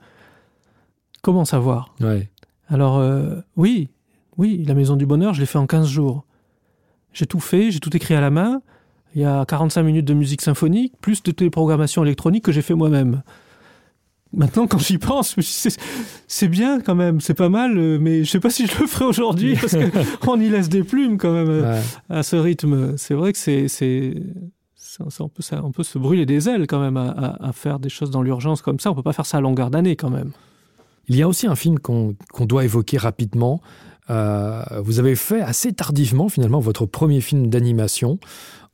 Comment 1.22 1.44
savoir? 1.44 1.94
Ouais. 2.00 2.28
Alors, 2.68 2.98
euh, 2.98 3.36
oui, 3.56 3.88
oui, 4.36 4.64
la 4.66 4.74
Maison 4.74 4.96
du 4.96 5.06
Bonheur, 5.06 5.34
je 5.34 5.40
l'ai 5.40 5.46
fait 5.46 5.58
en 5.58 5.66
15 5.66 5.88
jours. 5.88 6.24
J'ai 7.12 7.26
tout 7.26 7.40
fait, 7.40 7.70
j'ai 7.70 7.80
tout 7.80 7.94
écrit 7.96 8.14
à 8.14 8.20
la 8.20 8.30
main. 8.30 8.60
Il 9.14 9.22
y 9.22 9.24
a 9.24 9.44
45 9.46 9.82
minutes 9.82 10.04
de 10.04 10.14
musique 10.14 10.42
symphonique, 10.42 10.92
plus 11.00 11.22
de 11.22 11.30
téléprogrammation 11.32 12.04
électronique 12.04 12.44
que 12.44 12.52
j'ai 12.52 12.62
fait 12.62 12.74
moi-même. 12.74 13.22
Maintenant, 14.34 14.66
quand 14.66 14.78
j'y 14.78 14.98
pense, 14.98 15.30
je 15.30 15.34
me 15.38 15.42
dis, 15.42 15.48
c'est 15.50 15.76
c'est 16.26 16.48
bien 16.48 16.80
quand 16.80 16.94
même, 16.94 17.18
c'est 17.22 17.32
pas 17.32 17.48
mal, 17.48 17.78
euh, 17.78 17.98
mais 17.98 18.24
je 18.24 18.30
sais 18.30 18.40
pas 18.40 18.50
si 18.50 18.66
je 18.66 18.78
le 18.78 18.86
ferai 18.86 19.06
aujourd'hui 19.06 19.56
parce 19.56 19.74
qu'on 20.20 20.38
y 20.40 20.50
laisse 20.50 20.68
des 20.68 20.84
plumes 20.84 21.16
quand 21.16 21.32
même 21.32 21.48
euh, 21.48 21.72
Ouais. 21.72 21.80
à 22.10 22.22
ce 22.22 22.36
rythme. 22.36 22.98
C'est 22.98 23.14
vrai 23.14 23.32
que 23.32 23.38
c'est, 23.38 24.14
on, 25.00 25.28
peut, 25.28 25.82
se 25.82 25.98
brûler 25.98 26.26
des 26.26 26.48
ailes 26.48 26.66
quand 26.66 26.80
même 26.80 26.96
à, 26.96 27.52
faire 27.52 27.78
des 27.78 27.88
choses 27.88 28.10
dans 28.10 28.22
l'urgence 28.22 28.62
comme 28.62 28.80
ça. 28.80 28.90
On 28.90 28.94
peut 28.94 29.02
pas 29.02 29.12
faire 29.12 29.26
ça 29.26 29.38
à 29.38 29.40
longueur 29.40 29.70
d'année 29.70 29.96
quand 29.96 30.10
même. 30.10 30.32
Il 31.08 31.16
y 31.16 31.22
a 31.22 31.28
aussi 31.28 31.46
un 31.46 31.56
film 31.56 31.78
qu'on 31.78 32.16
doit 32.40 32.64
évoquer 32.64 32.98
rapidement. 32.98 33.60
Euh, 34.10 34.62
vous 34.82 34.98
avez 34.98 35.14
fait 35.14 35.40
assez 35.40 35.72
tardivement 35.72 36.28
finalement 36.28 36.60
votre 36.60 36.86
premier 36.86 37.20
film 37.20 37.48
d'animation 37.48 38.18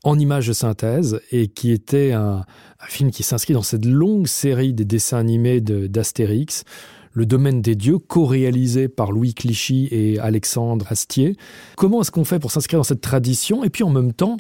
en 0.04 0.18
images 0.18 0.46
de 0.46 0.52
synthèse 0.52 1.20
et 1.32 1.48
qui 1.48 1.72
était 1.72 2.12
un, 2.12 2.44
film 2.86 3.10
qui 3.10 3.22
s'inscrit 3.22 3.54
dans 3.54 3.62
cette 3.62 3.86
longue 3.86 4.26
série 4.26 4.74
des 4.74 4.84
dessins 4.84 5.16
animés 5.16 5.62
d'Astérix, 5.62 6.64
Le 7.12 7.24
Domaine 7.24 7.62
des 7.62 7.74
Dieux, 7.74 7.98
co-réalisé 7.98 8.88
par 8.88 9.10
Louis 9.10 9.32
Clichy 9.32 9.88
et 9.90 10.18
Alexandre 10.18 10.84
Astier. 10.90 11.36
Comment 11.76 12.02
est-ce 12.02 12.10
qu'on 12.10 12.24
fait 12.24 12.38
pour 12.38 12.50
s'inscrire 12.50 12.80
dans 12.80 12.84
cette 12.84 13.00
tradition? 13.00 13.64
Et 13.64 13.70
puis 13.70 13.84
en 13.84 13.90
même 13.90 14.12
temps 14.12 14.36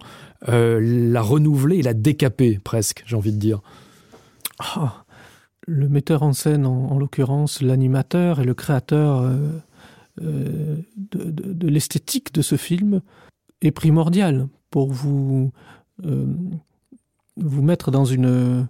euh, 0.48 0.78
la 0.82 1.22
renouveler 1.22 1.78
et 1.78 1.82
la 1.82 1.94
décaper 1.94 2.58
presque, 2.62 3.02
j'ai 3.06 3.16
envie 3.16 3.32
de 3.32 3.38
dire 3.38 3.60
Ah, 4.58 5.04
le 5.66 5.88
metteur 5.88 6.22
en 6.22 6.34
scène, 6.34 6.66
en, 6.66 6.90
en 6.90 6.98
l'occurrence 6.98 7.62
l'animateur 7.62 8.40
et 8.40 8.44
le 8.44 8.52
créateur 8.52 9.22
euh, 9.22 9.36
euh, 10.22 10.76
de, 10.96 11.68
l'esthétique 11.68 12.34
de 12.34 12.42
ce 12.42 12.56
film, 12.56 13.00
est 13.62 13.70
primordial 13.70 14.48
pour 14.70 14.92
vous, 14.92 15.52
vous 16.02 17.62
mettre 17.62 17.90
dans 17.90 18.04
une, 18.04 18.66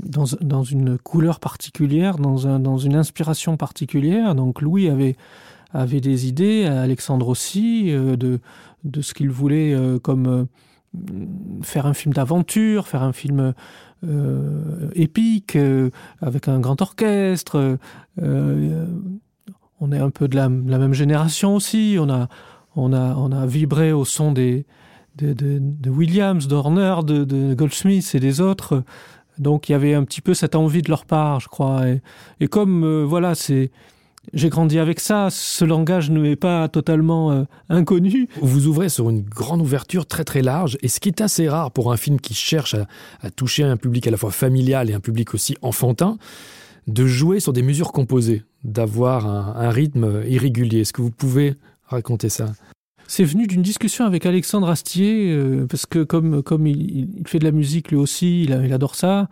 dans, 0.00 0.64
une 0.64 0.98
couleur 0.98 1.40
particulière, 1.40 2.18
dans, 2.18 2.46
un, 2.46 2.58
dans 2.58 2.76
une 2.76 2.96
inspiration 2.96 3.56
particulière. 3.56 4.34
Donc 4.34 4.60
Louis 4.60 4.90
avait, 4.90 5.16
avait 5.72 6.02
des 6.02 6.26
idées, 6.26 6.66
Alexandre 6.66 7.28
aussi, 7.28 7.92
de, 7.92 8.40
de 8.84 9.00
ce 9.00 9.14
qu'il 9.14 9.30
voulait 9.30 9.74
comme 10.02 10.48
faire 11.62 11.86
un 11.86 11.94
film 11.94 12.14
d'aventure, 12.14 12.88
faire 12.88 13.02
un 13.02 13.12
film 13.12 13.54
euh, 14.04 14.90
épique, 14.94 15.56
euh, 15.56 15.90
avec 16.20 16.48
un 16.48 16.60
grand 16.60 16.80
orchestre. 16.82 17.78
euh, 18.22 18.86
on 19.80 19.92
est 19.92 19.98
un 19.98 20.10
peu 20.10 20.28
de 20.28 20.36
la, 20.36 20.48
même 20.48 20.92
génération 20.92 21.54
aussi. 21.54 21.96
On 21.98 22.08
a, 22.10 22.28
on 22.76 22.92
a, 22.92 23.14
on 23.14 23.32
a 23.32 23.46
vibré 23.46 23.92
au 23.92 24.04
son 24.04 24.32
des, 24.32 24.66
de, 25.16 25.32
de, 25.32 25.58
de 25.60 25.90
Williams, 25.90 26.46
d'Horner, 26.46 26.96
de, 27.04 27.54
Goldsmith 27.54 28.14
et 28.14 28.20
des 28.20 28.40
autres. 28.40 28.84
Donc 29.38 29.68
il 29.68 29.72
y 29.72 29.74
avait 29.74 29.94
un 29.94 30.04
petit 30.04 30.20
peu 30.20 30.34
cette 30.34 30.54
envie 30.54 30.82
de 30.82 30.88
leur 30.88 31.04
part, 31.04 31.40
je 31.40 31.48
crois. 31.48 31.82
Et, 32.40 32.48
comme 32.48 33.04
voilà, 33.04 33.34
c'est 33.34 33.70
j'ai 34.32 34.48
grandi 34.48 34.78
avec 34.78 35.00
ça, 35.00 35.28
ce 35.30 35.64
langage 35.64 36.10
ne 36.10 36.20
m'est 36.20 36.36
pas 36.36 36.68
totalement 36.68 37.32
euh, 37.32 37.44
inconnu. 37.68 38.28
Vous 38.40 38.66
ouvrez 38.66 38.88
sur 38.88 39.08
une 39.10 39.22
grande 39.22 39.60
ouverture 39.60 40.06
très 40.06 40.24
très 40.24 40.42
large, 40.42 40.78
et 40.82 40.88
ce 40.88 41.00
qui 41.00 41.08
est 41.08 41.20
assez 41.20 41.48
rare 41.48 41.70
pour 41.70 41.92
un 41.92 41.96
film 41.96 42.20
qui 42.20 42.34
cherche 42.34 42.74
à, 42.74 42.86
à 43.20 43.30
toucher 43.30 43.62
un 43.64 43.76
public 43.76 44.06
à 44.06 44.10
la 44.10 44.16
fois 44.16 44.30
familial 44.30 44.90
et 44.90 44.94
un 44.94 45.00
public 45.00 45.34
aussi 45.34 45.56
enfantin, 45.62 46.18
de 46.86 47.06
jouer 47.06 47.40
sur 47.40 47.52
des 47.52 47.62
mesures 47.62 47.92
composées, 47.92 48.44
d'avoir 48.64 49.26
un, 49.26 49.56
un 49.56 49.70
rythme 49.70 50.22
irrégulier. 50.28 50.80
Est-ce 50.80 50.92
que 50.92 51.02
vous 51.02 51.10
pouvez 51.10 51.56
raconter 51.86 52.28
ça? 52.28 52.52
C'est 53.08 53.24
venu 53.24 53.46
d'une 53.46 53.62
discussion 53.62 54.04
avec 54.04 54.26
Alexandre 54.26 54.68
Astier, 54.68 55.30
euh, 55.30 55.66
parce 55.68 55.86
que 55.86 56.02
comme, 56.02 56.42
comme 56.42 56.66
il, 56.66 57.16
il, 57.20 57.28
fait 57.28 57.38
de 57.38 57.44
la 57.44 57.52
musique 57.52 57.90
lui 57.90 57.96
aussi, 57.96 58.42
il, 58.44 58.60
il 58.64 58.72
adore 58.72 58.96
ça. 58.96 59.28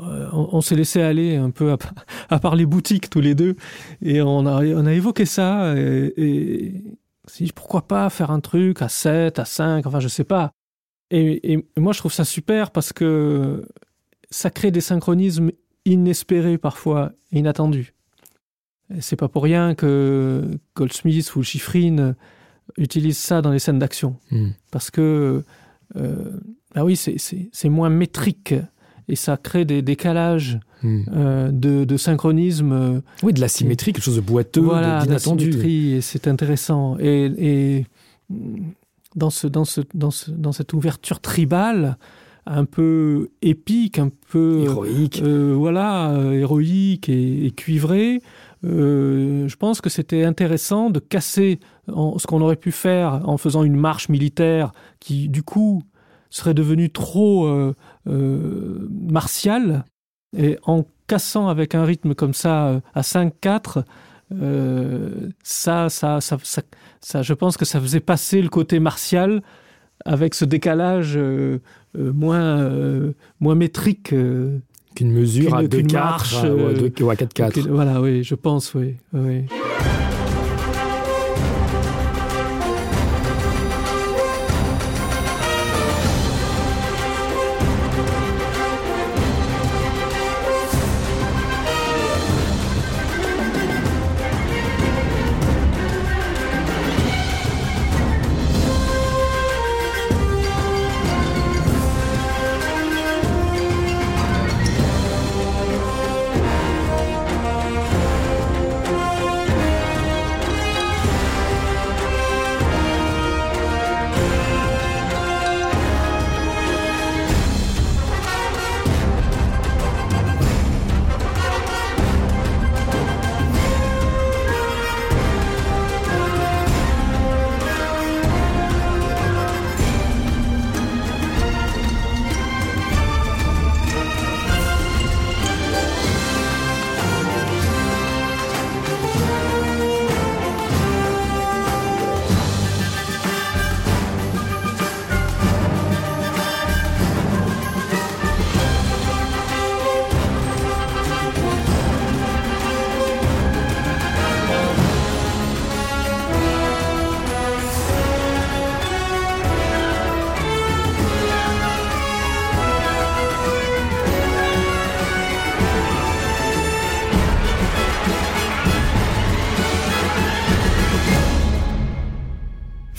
Euh, 0.00 0.28
on, 0.32 0.50
on 0.52 0.60
s'est 0.60 0.76
laissé 0.76 1.00
aller 1.02 1.36
un 1.36 1.50
peu 1.50 1.72
à, 1.72 1.78
à 2.28 2.38
part 2.38 2.56
les 2.56 2.66
boutiques 2.66 3.10
tous 3.10 3.20
les 3.20 3.34
deux, 3.34 3.56
et 4.02 4.20
on 4.22 4.46
a, 4.46 4.64
on 4.64 4.86
a 4.86 4.92
évoqué 4.92 5.24
ça. 5.26 5.74
Et, 5.76 6.12
et 6.16 6.84
si 7.26 7.50
pourquoi 7.54 7.82
pas 7.86 8.08
faire 8.10 8.30
un 8.30 8.40
truc 8.40 8.82
à 8.82 8.88
7, 8.88 9.38
à 9.38 9.44
5, 9.44 9.86
enfin 9.86 10.00
je 10.00 10.08
sais 10.08 10.24
pas. 10.24 10.52
Et, 11.10 11.52
et 11.54 11.64
moi 11.78 11.92
je 11.92 11.98
trouve 12.00 12.12
ça 12.12 12.24
super 12.24 12.70
parce 12.70 12.92
que 12.92 13.66
ça 14.30 14.50
crée 14.50 14.70
des 14.70 14.82
synchronismes 14.82 15.50
inespérés 15.86 16.58
parfois, 16.58 17.12
inattendus. 17.32 17.94
C'est 19.00 19.16
pas 19.16 19.28
pour 19.28 19.42
rien 19.42 19.74
que 19.74 20.44
Goldsmith 20.74 21.34
ou 21.36 21.42
Chiffrine 21.42 22.14
utilisent 22.76 23.18
ça 23.18 23.40
dans 23.42 23.50
les 23.50 23.58
scènes 23.58 23.78
d'action 23.78 24.16
Mm. 24.30 24.48
parce 24.70 24.90
que 24.90 25.42
euh, 25.96 26.40
ah 26.74 26.84
oui 26.84 26.96
c'est 26.96 27.68
moins 27.68 27.88
métrique 27.88 28.54
et 29.08 29.16
ça 29.16 29.36
crée 29.36 29.64
des 29.64 29.82
décalages 29.82 30.58
Mm. 30.84 31.02
euh, 31.12 31.50
de, 31.50 31.84
de 31.84 31.96
synchronisme 31.96 32.70
euh, 32.70 33.00
Oui, 33.24 33.32
de 33.32 33.40
la 33.40 33.48
symétrie, 33.48 33.92
quelque 33.92 34.04
chose 34.04 34.14
de 34.14 34.20
boiteux, 34.20 34.60
voilà, 34.60 35.02
d'inattendu. 35.04 35.50
et 35.68 36.00
c'est 36.00 36.28
intéressant 36.28 36.96
et, 37.00 37.24
et 37.36 37.86
dans, 39.16 39.30
ce, 39.30 39.48
dans, 39.48 39.64
ce, 39.64 39.80
dans, 39.92 40.12
ce, 40.12 40.30
dans 40.30 40.52
cette 40.52 40.72
ouverture 40.72 41.18
tribale 41.18 41.96
un 42.46 42.64
peu 42.64 43.30
épique 43.42 43.98
un 43.98 44.10
peu 44.30 44.60
Héroïque. 44.62 45.20
euh, 45.22 45.52
voilà 45.56 46.10
euh, 46.12 46.32
héroïque 46.34 47.08
et, 47.08 47.46
et 47.46 47.50
cuivré 47.50 48.22
euh, 48.64 49.48
je 49.48 49.56
pense 49.56 49.80
que 49.80 49.90
c'était 49.90 50.24
intéressant 50.24 50.90
de 50.90 50.98
casser 51.00 51.58
en, 51.92 52.18
ce 52.18 52.26
qu'on 52.28 52.40
aurait 52.40 52.56
pu 52.56 52.70
faire 52.70 53.28
en 53.28 53.36
faisant 53.36 53.64
une 53.64 53.76
marche 53.76 54.08
militaire 54.08 54.72
qui 55.00 55.28
du 55.28 55.42
coup 55.42 55.82
serait 56.30 56.54
devenue 56.54 56.90
trop 56.90 57.48
martiale 58.08 59.84
et 60.36 60.58
en 60.64 60.84
cassant 61.06 61.48
avec 61.48 61.74
un 61.74 61.84
rythme 61.84 62.14
comme 62.14 62.34
ça 62.34 62.68
euh, 62.68 62.80
à 62.94 63.00
5-4 63.02 63.84
euh, 64.34 65.30
ça, 65.42 65.88
ça, 65.88 66.18
ça, 66.20 67.22
je 67.22 67.32
pense 67.32 67.56
que 67.56 67.64
ça 67.64 67.80
faisait 67.80 68.00
passer 68.00 68.42
le 68.42 68.48
côté 68.50 68.78
martial 68.78 69.42
avec 70.04 70.34
ce 70.34 70.44
décalage 70.44 71.14
euh, 71.16 71.60
euh, 71.96 72.12
moins, 72.12 72.60
euh, 72.60 73.12
moins 73.40 73.54
métrique 73.54 74.12
euh, 74.12 74.58
Qu'une 74.94 75.12
mesure 75.12 75.54
à 75.54 75.60
qu'une- 75.60 75.68
2 75.68 75.76
qu'une 75.78 75.86
4 75.88 76.04
marche, 76.04 76.34
ou 76.34 76.46
à 76.46 76.46
euh, 76.46 76.90
2 76.90 77.04
ou 77.04 77.10
à 77.10 77.16
4 77.16 77.32
4. 77.32 77.52
que- 77.54 77.68
voilà 77.68 78.00
oui 78.02 78.22
je 78.22 78.34
pense 78.34 78.74
oui, 78.74 78.96
oui. 79.14 79.44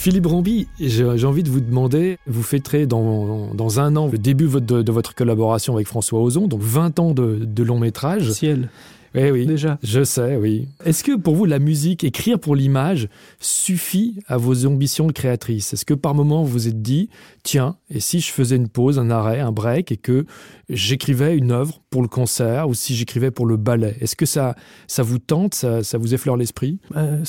Philippe 0.10 0.26
Ramby, 0.26 0.68
j'ai 0.80 1.04
envie 1.26 1.44
de 1.44 1.52
vous 1.52 1.62
demander, 1.62 2.18
vous 2.26 2.42
fêterez 2.42 2.88
dans, 2.88 3.54
dans 3.54 3.80
un 3.80 3.96
an 3.96 4.08
le 4.12 4.18
début 4.18 4.46
de, 4.46 4.50
votre- 4.50 4.82
de 4.82 4.92
votre 4.92 5.14
collaboration 5.14 5.76
avec 5.76 5.86
François 5.86 6.20
Ozon, 6.20 6.48
donc 6.48 6.62
20 6.64 6.98
ans 6.98 7.14
de, 7.14 7.38
de 7.46 7.64
long 7.64 7.78
métrage. 7.78 8.32
ciel. 8.32 8.70
Eh 9.14 9.30
oui, 9.30 9.46
déjà. 9.46 9.78
je 9.84 10.04
sais, 10.04 10.36
oui. 10.36 10.68
Est-ce 10.84 11.04
que 11.04 11.16
pour 11.16 11.36
vous, 11.36 11.46
la 11.46 11.60
musique, 11.60 12.04
écrire 12.04 12.40
pour 12.40 12.56
l'image, 12.56 13.08
suffit 13.40 14.16
à 14.28 14.38
vos 14.38 14.66
ambitions 14.66 15.06
de 15.06 15.12
créatrice? 15.12 15.74
Est-ce 15.74 15.86
que 15.86 15.94
par 15.94 16.16
moment, 16.16 16.44
vous 16.44 16.54
vous 16.54 16.68
êtes 16.68 16.82
dit, 16.82 17.10
tiens, 17.44 17.76
et 17.92 18.00
si 18.00 18.20
je 18.20 18.32
faisais 18.32 18.56
une 18.56 18.68
pause, 18.68 18.98
un 18.98 19.12
arrêt, 19.12 19.40
un 19.42 19.52
break, 19.52 19.92
et 19.92 19.98
que 19.98 20.26
j'écrivais 20.70 21.38
une 21.38 21.52
œuvre 21.52 21.82
pour 21.92 22.02
le 22.02 22.08
concert, 22.08 22.68
ou 22.68 22.74
si 22.74 22.96
j'écrivais 22.96 23.30
pour 23.30 23.46
le 23.46 23.58
ballet? 23.58 23.96
Est-ce 24.02 24.16
que 24.16 24.26
ça, 24.26 24.56
ça 24.88 25.04
vous 25.04 25.20
tente, 25.20 25.54
ça, 25.54 25.84
ça 25.84 26.00
vous 26.00 26.16
effleure 26.16 26.36
l'esprit? 26.36 26.80
Euh, 26.96 27.20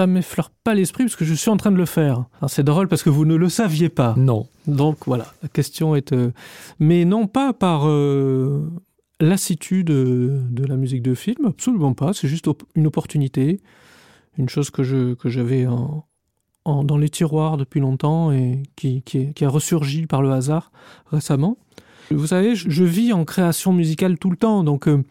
ça 0.00 0.06
m'effleure 0.06 0.50
pas 0.64 0.72
l'esprit 0.74 1.04
parce 1.04 1.14
que 1.16 1.26
je 1.26 1.34
suis 1.34 1.50
en 1.50 1.58
train 1.58 1.70
de 1.70 1.76
le 1.76 1.84
faire. 1.84 2.24
C'est 2.48 2.64
drôle 2.64 2.88
parce 2.88 3.02
que 3.02 3.10
vous 3.10 3.26
ne 3.26 3.34
le 3.34 3.50
saviez 3.50 3.90
pas. 3.90 4.14
Non. 4.16 4.46
Donc 4.66 4.96
voilà, 5.06 5.26
la 5.42 5.48
question 5.50 5.94
est... 5.94 6.14
euh, 6.14 6.30
Mais 6.78 7.04
non 7.04 7.26
pas 7.26 7.52
par 7.52 7.86
euh, 7.86 8.66
lassitude 9.20 9.88
de, 9.88 10.40
de 10.50 10.64
la 10.64 10.76
musique 10.76 11.02
de 11.02 11.14
film, 11.14 11.44
absolument 11.44 11.92
pas. 11.92 12.14
C'est 12.14 12.28
juste 12.28 12.48
op- 12.48 12.62
une 12.74 12.86
opportunité, 12.86 13.60
une 14.38 14.48
chose 14.48 14.70
que 14.70 14.82
je 14.84 15.12
que 15.12 15.28
j'avais 15.28 15.66
en, 15.66 16.06
en- 16.64 16.82
dans 16.82 16.96
les 16.96 17.10
tiroirs 17.10 17.58
depuis 17.58 17.80
longtemps 17.80 18.32
et 18.32 18.62
qui, 18.76 19.02
qui, 19.02 19.18
est- 19.18 19.32
qui 19.34 19.44
a 19.44 19.50
ressurgi 19.50 20.06
par 20.06 20.22
le 20.22 20.30
hasard 20.30 20.72
récemment. 21.10 21.58
Vous 22.10 22.28
savez, 22.28 22.54
je, 22.54 22.70
je 22.70 22.84
vis 22.84 23.12
en 23.12 23.26
création 23.26 23.74
musicale 23.74 24.18
tout 24.18 24.30
le 24.30 24.36
temps, 24.38 24.64
donc 24.64 24.88
euh, 24.88 25.04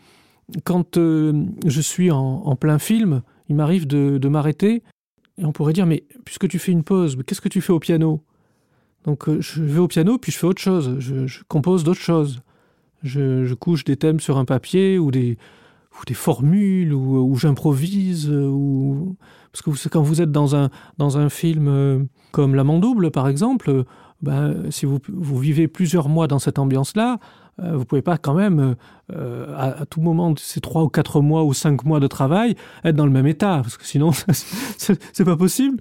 quand 0.64 0.98
euh, 0.98 1.46
je 1.68 1.80
suis 1.80 2.10
en, 2.10 2.18
en 2.44 2.56
plein 2.56 2.80
film, 2.80 3.22
il 3.50 3.56
m'arrive 3.56 3.88
de, 3.88 4.28
m'arrêter 4.28 4.84
et 5.38 5.46
on 5.46 5.52
pourrait 5.52 5.74
dire 5.74 5.86
mais 5.86 6.04
puisque 6.26 6.48
tu 6.48 6.60
fais 6.60 6.72
une 6.72 6.84
pause, 6.84 7.18
qu'est-ce 7.26 7.42
que 7.42 7.50
tu 7.50 7.62
fais 7.62 7.74
au 7.74 7.80
piano? 7.80 8.24
Donc 9.06 9.28
euh, 9.28 9.42
je 9.42 9.62
vais 9.62 9.80
au 9.80 9.88
piano 9.88 10.18
puis 10.18 10.32
je 10.32 10.38
fais 10.38 10.48
autre 10.48 10.62
chose, 10.62 10.98
je, 11.00 11.44
compose 11.48 11.84
d'autres 11.84 12.00
choses. 12.00 12.42
Je, 13.02 13.54
couche 13.54 13.86
des 13.86 13.96
thèmes 13.96 14.20
sur 14.20 14.38
un 14.38 14.44
papier 14.44 15.00
ou 15.00 15.10
des, 15.10 15.38
formules 16.14 16.94
ou, 16.94 17.36
j'improvise 17.36 18.30
ou 18.30 19.16
parce 19.52 19.62
que 19.62 19.90
quand 19.90 20.02
vous 20.02 20.22
êtes 20.22 20.32
dans 20.32 20.56
un, 20.56 20.70
dans 20.98 21.18
un 21.18 21.30
film 21.30 21.68
euh, 21.68 22.04
comme 22.32 22.56
La 22.56 22.64
Mandouble 22.64 23.10
par 23.10 23.28
exemple, 23.28 23.70
euh, 23.70 23.84
ben, 24.22 24.70
si 24.70 24.86
vous, 24.86 25.00
vivez 25.08 25.68
plusieurs 25.68 26.10
mois 26.10 26.28
dans 26.28 26.40
cette 26.40 26.60
ambiance-là, 26.60 27.20
vous 27.74 27.86
pouvez 27.86 28.02
pas 28.02 28.18
quand 28.18 28.34
même 28.34 28.76
euh, 29.14 29.56
à, 29.56 29.82
à 29.82 29.86
tout 29.86 30.02
moment 30.02 30.32
de 30.32 30.40
ces 30.40 30.62
trois 30.62 30.84
ou 30.84 30.90
quatre 30.90 31.22
mois 31.22 31.44
ou 31.44 31.54
cinq 31.54 31.86
mois 31.86 32.00
de 32.00 32.08
travail 32.08 32.56
être 32.84 32.96
dans 32.96 33.06
le 33.06 33.12
même 33.12 33.28
état 33.28 33.60
parce 33.62 33.78
que 33.78 33.86
sinon 33.86 34.12
c'est 34.78 35.26
pas 35.26 35.38
possible. 35.38 35.78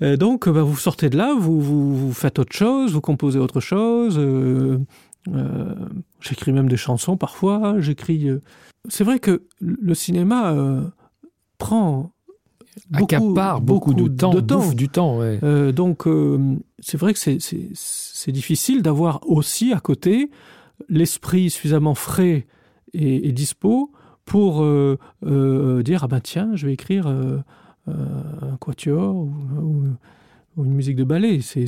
Et 0.00 0.16
donc 0.16 0.48
bah, 0.48 0.62
vous 0.62 0.76
sortez 0.76 1.10
de 1.10 1.16
là, 1.16 1.34
vous, 1.38 1.60
vous, 1.60 1.96
vous 1.96 2.12
faites 2.12 2.38
autre 2.38 2.54
chose, 2.54 2.92
vous 2.92 3.00
composez 3.00 3.38
autre 3.38 3.60
chose. 3.60 4.16
Euh, 4.18 4.78
euh, 5.34 5.74
j'écris 6.20 6.52
même 6.52 6.68
des 6.68 6.76
chansons 6.76 7.16
parfois. 7.16 7.76
J'écris. 7.78 8.28
Euh... 8.28 8.40
C'est 8.88 9.04
vrai 9.04 9.18
que 9.18 9.42
le 9.60 9.94
cinéma 9.94 10.52
euh, 10.52 10.82
prend 11.58 12.12
beaucoup, 12.90 13.04
Accapare 13.04 13.60
beaucoup, 13.60 13.94
de 13.94 14.08
temps, 14.08 14.32
de 14.32 14.40
temps. 14.40 14.58
bouffe 14.58 14.74
du 14.74 14.88
temps. 14.88 15.18
Ouais. 15.18 15.38
Euh, 15.42 15.72
donc, 15.72 16.06
euh, 16.06 16.56
c'est 16.78 16.96
vrai 16.96 17.12
que 17.14 17.18
c'est 17.18 18.32
difficile 18.32 18.82
d'avoir 18.82 19.20
aussi 19.28 19.72
à 19.72 19.80
côté 19.80 20.30
l'esprit 20.88 21.50
suffisamment 21.50 21.94
frais 21.94 22.46
et, 22.92 23.28
et 23.28 23.32
dispo 23.32 23.92
pour 24.28 24.62
euh, 24.62 24.98
euh, 25.24 25.82
dire 25.82 26.04
ah 26.04 26.08
ben 26.08 26.20
tiens, 26.20 26.50
je 26.54 26.66
vais 26.66 26.74
écrire 26.74 27.06
euh, 27.06 27.38
un 27.86 28.56
quatuor 28.58 29.16
ou, 29.16 29.32
ou 29.60 29.82
ou 30.56 30.64
une 30.64 30.72
musique 30.72 30.96
de 30.96 31.04
ballet. 31.04 31.40
C'est. 31.40 31.66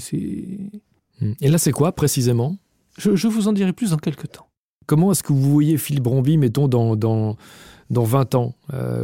Et 1.41 1.49
là, 1.49 1.59
c'est 1.59 1.71
quoi 1.71 1.93
précisément? 1.93 2.57
Je, 2.99 3.15
je, 3.15 3.29
vous 3.29 3.47
en 3.47 3.53
dirai 3.53 3.73
plus 3.73 3.91
dans 3.91 3.99
quelques 3.99 4.33
temps. 4.33 4.49
Comment 4.87 5.13
est-ce 5.13 5.23
que 5.23 5.33
vous 5.33 5.51
voyez 5.53 5.79
Philippe 5.79 6.03
Bromby, 6.03 6.37
mettons, 6.37 6.67
dans, 6.67 6.97
dans, 6.97 7.37
dans 7.89 8.03
20 8.03 8.35
ans 8.35 8.55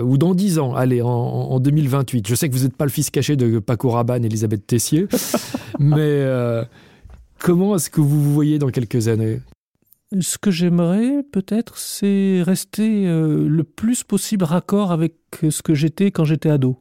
ou 0.02 0.18
dans 0.18 0.34
10 0.34 0.58
ans, 0.58 0.74
allez, 0.74 1.02
en, 1.02 1.08
en 1.08 1.60
2028 1.60 2.26
Je 2.26 2.34
sais 2.34 2.48
que 2.48 2.54
vous 2.54 2.64
n'êtes 2.64 2.76
pas 2.76 2.84
le 2.84 2.90
fils 2.90 3.10
caché 3.10 3.36
de 3.36 3.60
Paco 3.60 3.90
Rabanne 3.90 4.24
et 4.24 4.26
Elisabeth 4.26 4.66
Tessier, 4.66 5.06
mais 5.78 6.26
comment 7.38 7.76
est-ce 7.76 7.88
que 7.88 8.00
vous 8.00 8.20
vous 8.20 8.34
voyez 8.34 8.58
dans 8.58 8.70
quelques 8.70 9.06
années? 9.06 9.40
Ce 10.20 10.38
que 10.38 10.50
j'aimerais 10.50 11.22
peut-être, 11.32 11.78
c'est 11.78 12.42
rester 12.44 13.06
euh, 13.06 13.48
le 13.48 13.64
plus 13.64 14.04
possible 14.04 14.44
raccord 14.44 14.92
avec 14.92 15.14
ce 15.48 15.62
que 15.62 15.74
j'étais 15.74 16.10
quand 16.10 16.24
j'étais 16.24 16.50
ado. 16.50 16.78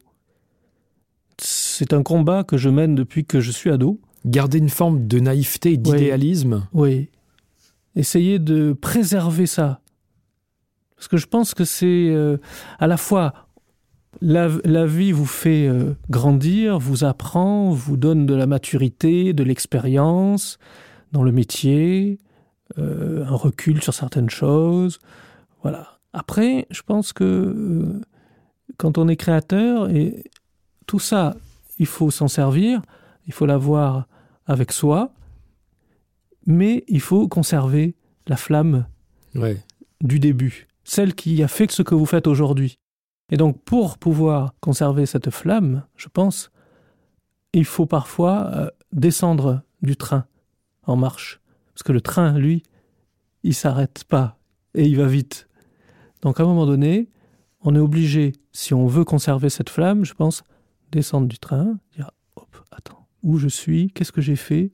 C'est 1.38 1.92
un 1.92 2.02
combat 2.02 2.44
que 2.44 2.56
je 2.56 2.68
mène 2.68 2.94
depuis 2.94 3.24
que 3.24 3.40
je 3.40 3.50
suis 3.50 3.70
ado. 3.70 4.00
Garder 4.24 4.58
une 4.58 4.70
forme 4.70 5.06
de 5.06 5.20
naïveté 5.20 5.72
et 5.72 5.76
d'idéalisme. 5.76 6.66
Oui. 6.72 6.90
oui. 6.90 7.08
Essayer 7.94 8.38
de 8.38 8.72
préserver 8.72 9.46
ça. 9.46 9.80
Parce 10.96 11.08
que 11.08 11.16
je 11.16 11.26
pense 11.26 11.54
que 11.54 11.64
c'est 11.64 12.08
euh, 12.10 12.38
à 12.78 12.86
la 12.86 12.96
fois 12.96 13.46
la, 14.20 14.48
la, 14.64 14.86
vie 14.86 15.12
vous 15.12 15.26
fait 15.26 15.66
euh, 15.66 15.94
grandir, 16.08 16.78
vous 16.78 17.04
apprend, 17.04 17.70
vous 17.70 17.96
donne 17.96 18.26
de 18.26 18.34
la 18.34 18.46
maturité, 18.46 19.32
de 19.32 19.42
l'expérience 19.42 20.58
dans 21.12 21.22
le 21.22 21.32
métier, 21.32 22.18
euh, 22.78 23.24
un 23.24 23.34
recul 23.34 23.82
sur 23.82 23.94
certaines 23.94 24.30
choses. 24.30 24.98
Voilà. 25.62 25.98
Après, 26.12 26.66
je 26.70 26.82
pense 26.82 27.12
que 27.12 27.24
euh, 27.24 28.00
quand 28.76 28.98
on 28.98 29.08
est 29.08 29.16
créateur, 29.16 29.90
et 29.90 30.24
tout 30.86 30.98
ça, 30.98 31.36
il 31.78 31.86
faut 31.86 32.10
s'en 32.10 32.28
servir, 32.28 32.82
il 33.26 33.32
faut 33.32 33.46
l'avoir 33.46 34.06
avec 34.46 34.72
soi, 34.72 35.12
mais 36.46 36.84
il 36.88 37.00
faut 37.00 37.28
conserver 37.28 37.94
la 38.26 38.36
flamme 38.36 38.86
ouais. 39.34 39.62
du 40.00 40.18
début, 40.18 40.68
celle 40.84 41.14
qui 41.14 41.42
a 41.42 41.48
fait 41.48 41.70
ce 41.70 41.82
que 41.82 41.94
vous 41.94 42.06
faites 42.06 42.26
aujourd'hui. 42.26 42.78
Et 43.30 43.36
donc, 43.36 43.60
pour 43.62 43.98
pouvoir 43.98 44.54
conserver 44.60 45.06
cette 45.06 45.30
flamme, 45.30 45.84
je 45.96 46.08
pense, 46.08 46.50
il 47.52 47.64
faut 47.64 47.86
parfois 47.86 48.50
euh, 48.54 48.70
descendre 48.92 49.62
du 49.82 49.96
train 49.96 50.26
en 50.84 50.96
marche. 50.96 51.40
Parce 51.76 51.82
que 51.82 51.92
le 51.92 52.00
train, 52.00 52.38
lui, 52.38 52.62
il 53.42 53.52
s'arrête 53.52 54.04
pas 54.08 54.38
et 54.74 54.86
il 54.86 54.96
va 54.96 55.04
vite. 55.04 55.46
Donc 56.22 56.40
à 56.40 56.42
un 56.42 56.46
moment 56.46 56.64
donné, 56.64 57.10
on 57.60 57.74
est 57.74 57.78
obligé, 57.78 58.32
si 58.50 58.72
on 58.72 58.86
veut 58.86 59.04
conserver 59.04 59.50
cette 59.50 59.68
flamme, 59.68 60.02
je 60.02 60.14
pense, 60.14 60.42
descendre 60.90 61.28
du 61.28 61.38
train, 61.38 61.78
dire 61.94 62.12
hop, 62.36 62.56
attends, 62.70 63.06
où 63.22 63.36
je 63.36 63.48
suis, 63.48 63.90
qu'est-ce 63.90 64.10
que 64.10 64.22
j'ai 64.22 64.36
fait? 64.36 64.72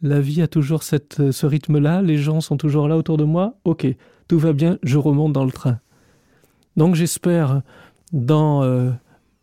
La 0.00 0.22
vie 0.22 0.40
a 0.40 0.48
toujours 0.48 0.84
cette, 0.84 1.32
ce 1.32 1.44
rythme-là, 1.44 2.00
les 2.00 2.16
gens 2.16 2.40
sont 2.40 2.56
toujours 2.56 2.88
là 2.88 2.96
autour 2.96 3.18
de 3.18 3.24
moi, 3.24 3.58
ok, 3.64 3.86
tout 4.26 4.38
va 4.38 4.54
bien, 4.54 4.78
je 4.82 4.96
remonte 4.96 5.34
dans 5.34 5.44
le 5.44 5.52
train. 5.52 5.80
Donc 6.78 6.94
j'espère, 6.94 7.60
dans 8.14 8.62
euh, 8.62 8.90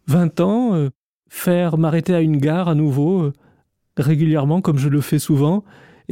20 0.08 0.40
ans, 0.40 0.74
euh, 0.74 0.90
faire 1.30 1.78
m'arrêter 1.78 2.16
à 2.16 2.22
une 2.22 2.38
gare 2.38 2.68
à 2.68 2.74
nouveau, 2.74 3.22
euh, 3.22 3.34
régulièrement, 3.96 4.62
comme 4.62 4.80
je 4.80 4.90
le 4.90 5.02
fais 5.02 5.20
souvent, 5.20 5.64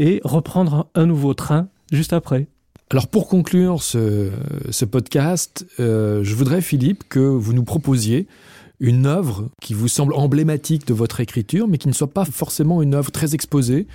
et 0.01 0.19
reprendre 0.23 0.89
un 0.95 1.05
nouveau 1.05 1.35
train 1.35 1.67
juste 1.91 2.11
après. 2.11 2.47
Alors 2.89 3.07
pour 3.07 3.29
conclure 3.29 3.83
ce, 3.83 4.31
ce 4.71 4.83
podcast, 4.83 5.65
euh, 5.79 6.23
je 6.23 6.35
voudrais 6.35 6.61
Philippe 6.61 7.07
que 7.07 7.19
vous 7.19 7.53
nous 7.53 7.63
proposiez 7.63 8.27
une 8.79 9.05
œuvre 9.05 9.49
qui 9.61 9.75
vous 9.75 9.87
semble 9.87 10.15
emblématique 10.15 10.87
de 10.87 10.93
votre 10.95 11.19
écriture, 11.19 11.67
mais 11.67 11.77
qui 11.77 11.87
ne 11.87 11.93
soit 11.93 12.11
pas 12.11 12.25
forcément 12.25 12.81
une 12.81 12.95
œuvre 12.95 13.11
très 13.11 13.35
exposée 13.35 13.85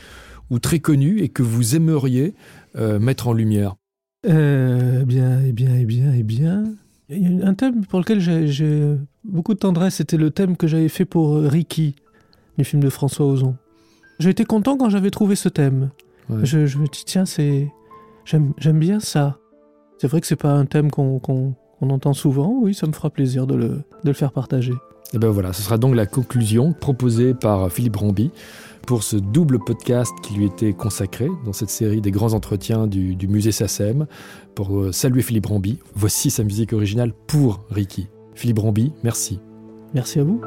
ou 0.48 0.60
très 0.60 0.78
connue 0.78 1.18
et 1.22 1.28
que 1.28 1.42
vous 1.42 1.74
aimeriez 1.74 2.34
euh, 2.76 3.00
mettre 3.00 3.26
en 3.26 3.32
lumière. 3.32 3.74
Euh, 4.28 5.04
bien, 5.04 5.40
eh 5.44 5.52
bien, 5.52 5.74
eh 5.74 5.84
bien, 5.84 6.12
eh 6.16 6.22
bien. 6.22 6.64
Il 7.08 7.40
y 7.40 7.42
a 7.42 7.48
un 7.48 7.54
thème 7.54 7.84
pour 7.84 7.98
lequel 7.98 8.20
j'ai 8.20 8.94
beaucoup 9.24 9.54
de 9.54 9.58
tendresse, 9.58 9.96
c'était 9.96 10.16
le 10.16 10.30
thème 10.30 10.56
que 10.56 10.68
j'avais 10.68 10.88
fait 10.88 11.04
pour 11.04 11.36
Ricky, 11.36 11.96
du 12.58 12.64
film 12.64 12.80
de 12.80 12.90
François 12.90 13.26
Ozon. 13.26 13.56
J'ai 14.18 14.30
été 14.30 14.44
content 14.44 14.76
quand 14.76 14.88
j'avais 14.88 15.10
trouvé 15.10 15.36
ce 15.36 15.48
thème. 15.48 15.90
Ouais. 16.28 16.44
Je, 16.44 16.66
je 16.66 16.78
me 16.78 16.86
dis, 16.86 17.04
tiens, 17.04 17.24
c'est 17.24 17.70
j'aime 18.24 18.78
bien 18.78 19.00
ça. 19.00 19.38
C'est 19.98 20.08
vrai 20.08 20.20
que 20.20 20.26
c'est 20.26 20.36
pas 20.36 20.52
un 20.52 20.66
thème 20.66 20.90
qu'on 20.90 21.18
qu 21.18 21.32
qu 21.80 21.90
entend 21.90 22.12
souvent, 22.12 22.58
oui, 22.60 22.74
ça 22.74 22.86
me 22.86 22.92
fera 22.92 23.10
plaisir 23.10 23.46
de 23.46 23.54
le, 23.54 23.68
de 23.68 23.82
le 24.08 24.12
faire 24.12 24.32
partager. 24.32 24.74
Et 25.14 25.18
ben 25.18 25.28
voilà, 25.28 25.52
ce 25.52 25.62
sera 25.62 25.78
donc 25.78 25.94
la 25.94 26.06
conclusion 26.06 26.72
proposée 26.72 27.32
par 27.32 27.70
Philippe 27.70 27.96
Ramby 27.96 28.30
pour 28.86 29.02
ce 29.02 29.16
double 29.16 29.58
podcast 29.58 30.12
qui 30.22 30.34
lui 30.34 30.46
était 30.46 30.72
consacré 30.72 31.28
dans 31.44 31.52
cette 31.52 31.70
série 31.70 32.00
des 32.00 32.10
grands 32.10 32.32
entretiens 32.32 32.86
du, 32.86 33.14
du 33.14 33.28
musée 33.28 33.52
SACEM. 33.52 34.06
Pour 34.54 34.76
euh, 34.78 34.92
saluer 34.92 35.22
Philippe 35.22 35.46
Ramby, 35.46 35.78
voici 35.94 36.30
sa 36.30 36.42
musique 36.42 36.72
originale 36.72 37.12
pour 37.26 37.64
Ricky. 37.70 38.08
Philippe 38.34 38.58
Ramby, 38.58 38.92
merci. 39.04 39.38
Merci 39.94 40.20
à 40.20 40.24
vous. 40.24 40.40